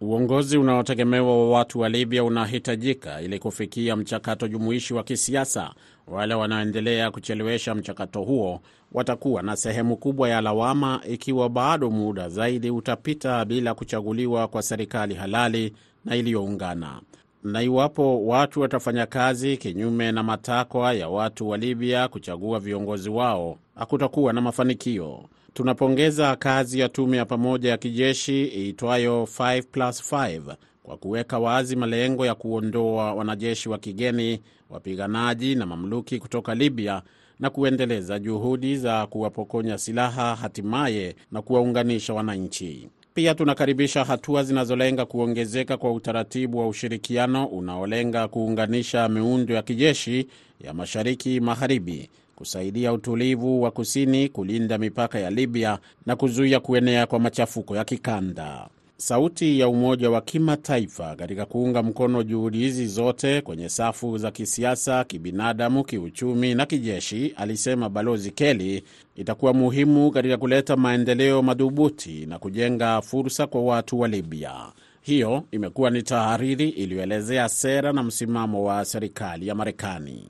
Uongozi 0.00 0.58
unaotegemewa 0.58 1.38
wa 1.38 1.50
watu 1.58 1.78
wa 1.80 1.88
Libya 1.88 2.24
unahitajika 2.24 3.20
ili 3.20 3.38
kufikia 3.38 3.96
mchakato 3.96 4.48
jumuishi 4.48 4.94
wa 4.94 5.02
kisiasa. 5.04 5.70
Wale 6.06 6.34
wanaoendelea 6.34 7.10
kuchelewesha 7.10 7.74
mchakato 7.74 8.22
huo 8.22 8.60
watakuwa 8.92 9.42
na 9.42 9.56
sehemu 9.56 9.96
kubwa 9.96 10.28
ya 10.28 10.40
lawama 10.40 11.00
ikiwa 11.08 11.48
bado 11.48 11.90
muda 11.90 12.28
zaidi 12.28 12.70
utapita 12.70 13.44
bila 13.44 13.74
kuchaguliwa 13.74 14.48
kwa 14.48 14.62
serikali 14.62 15.14
halali 15.14 15.72
na 16.04 16.16
iliyoungana. 16.16 17.00
Na 17.44 17.62
iwapo 17.62 18.26
watu 18.26 18.60
watafanya 18.60 19.06
kazi 19.06 19.56
kinyume 19.56 20.12
na 20.12 20.22
matakwa 20.22 20.92
ya 20.94 21.08
watu 21.08 21.48
wa 21.48 21.56
Libya 21.58 22.08
kuchagua 22.08 22.60
viongozi 22.60 23.10
wao, 23.10 23.58
hakutakuwa 23.74 24.32
na 24.32 24.40
mafanikio. 24.40 25.24
Tunapongeza 25.54 26.36
kazi 26.36 26.80
ya 26.80 26.88
tume 26.88 27.16
ya 27.16 27.24
pamoja 27.24 27.70
ya 27.70 27.76
kijeshi 27.76 28.44
iitwayo 28.44 29.22
5+5 29.38 30.54
kwa 30.82 30.96
kuweka 30.96 31.38
wazi 31.38 31.76
malengo 31.76 32.26
ya 32.26 32.34
kuondoa 32.34 33.14
wanajeshi 33.14 33.68
wa 33.68 33.78
kigeni, 33.78 34.40
wapiganaji 34.70 35.54
na 35.54 35.66
mamluki 35.66 36.18
kutoka 36.18 36.54
Libya 36.54 37.02
na 37.40 37.50
kuendeleza 37.50 38.18
juhudi 38.18 38.76
za 38.76 39.06
kuwapokonya 39.06 39.78
silaha 39.78 40.34
hatimaye 40.34 41.16
na 41.32 41.42
kuwaunganisha 41.42 42.14
wananchi. 42.14 42.88
Pia 43.14 43.34
tunakaribisha 43.34 44.04
hatua 44.04 44.42
zinazolenga 44.44 45.06
kuongezeka 45.06 45.76
kwa 45.76 45.92
utaratibu 45.92 46.58
wa 46.58 46.68
ushirikiano 46.68 47.46
unaolenga 47.46 48.28
kuunganisha 48.28 49.08
miundo 49.08 49.54
ya 49.54 49.62
kijeshi 49.62 50.26
ya 50.60 50.74
mashariki 50.74 51.40
magharibi, 51.40 52.10
kusaidia 52.36 52.92
utulivu 52.92 53.62
wa 53.62 53.70
kusini, 53.70 54.28
kulinda 54.28 54.78
mipaka 54.78 55.18
ya 55.18 55.30
Libya 55.30 55.78
na 56.06 56.16
kuzuia 56.16 56.60
kuenea 56.60 57.06
kwa 57.06 57.18
machafuko 57.20 57.76
ya 57.76 57.84
kikanda. 57.84 58.68
Sauti 58.96 59.60
ya 59.60 59.68
umoja 59.68 60.10
wa 60.10 60.20
kimataifa 60.20 61.16
katika 61.16 61.46
kuunga 61.46 61.82
mkono 61.82 62.22
juhudi 62.22 62.58
hizi 62.58 62.86
zote 62.86 63.40
kwenye 63.40 63.68
safu 63.68 64.18
za 64.18 64.30
kisiasa, 64.30 65.04
kibinadamu, 65.04 65.84
kiuchumi 65.84 66.54
na 66.54 66.66
kijeshi, 66.66 67.34
alisema 67.36 67.88
Balozi 67.88 68.30
Kelly, 68.30 68.84
itakuwa 69.16 69.54
muhimu 69.54 70.10
katika 70.10 70.36
kuleta 70.36 70.76
maendeleo 70.76 71.42
madhubuti 71.42 72.26
na 72.26 72.38
kujenga 72.38 73.00
fursa 73.02 73.46
kwa 73.46 73.62
watu 73.62 74.00
wa 74.00 74.08
Libya. 74.08 74.52
Hiyo 75.00 75.42
imekuwa 75.50 75.90
ni 75.90 76.02
tahariri 76.02 76.68
iliyoelezea 76.68 77.48
sera 77.48 77.92
na 77.92 78.02
msimamo 78.02 78.64
wa 78.64 78.84
serikali 78.84 79.46
ya 79.48 79.54
Marekani. 79.54 80.28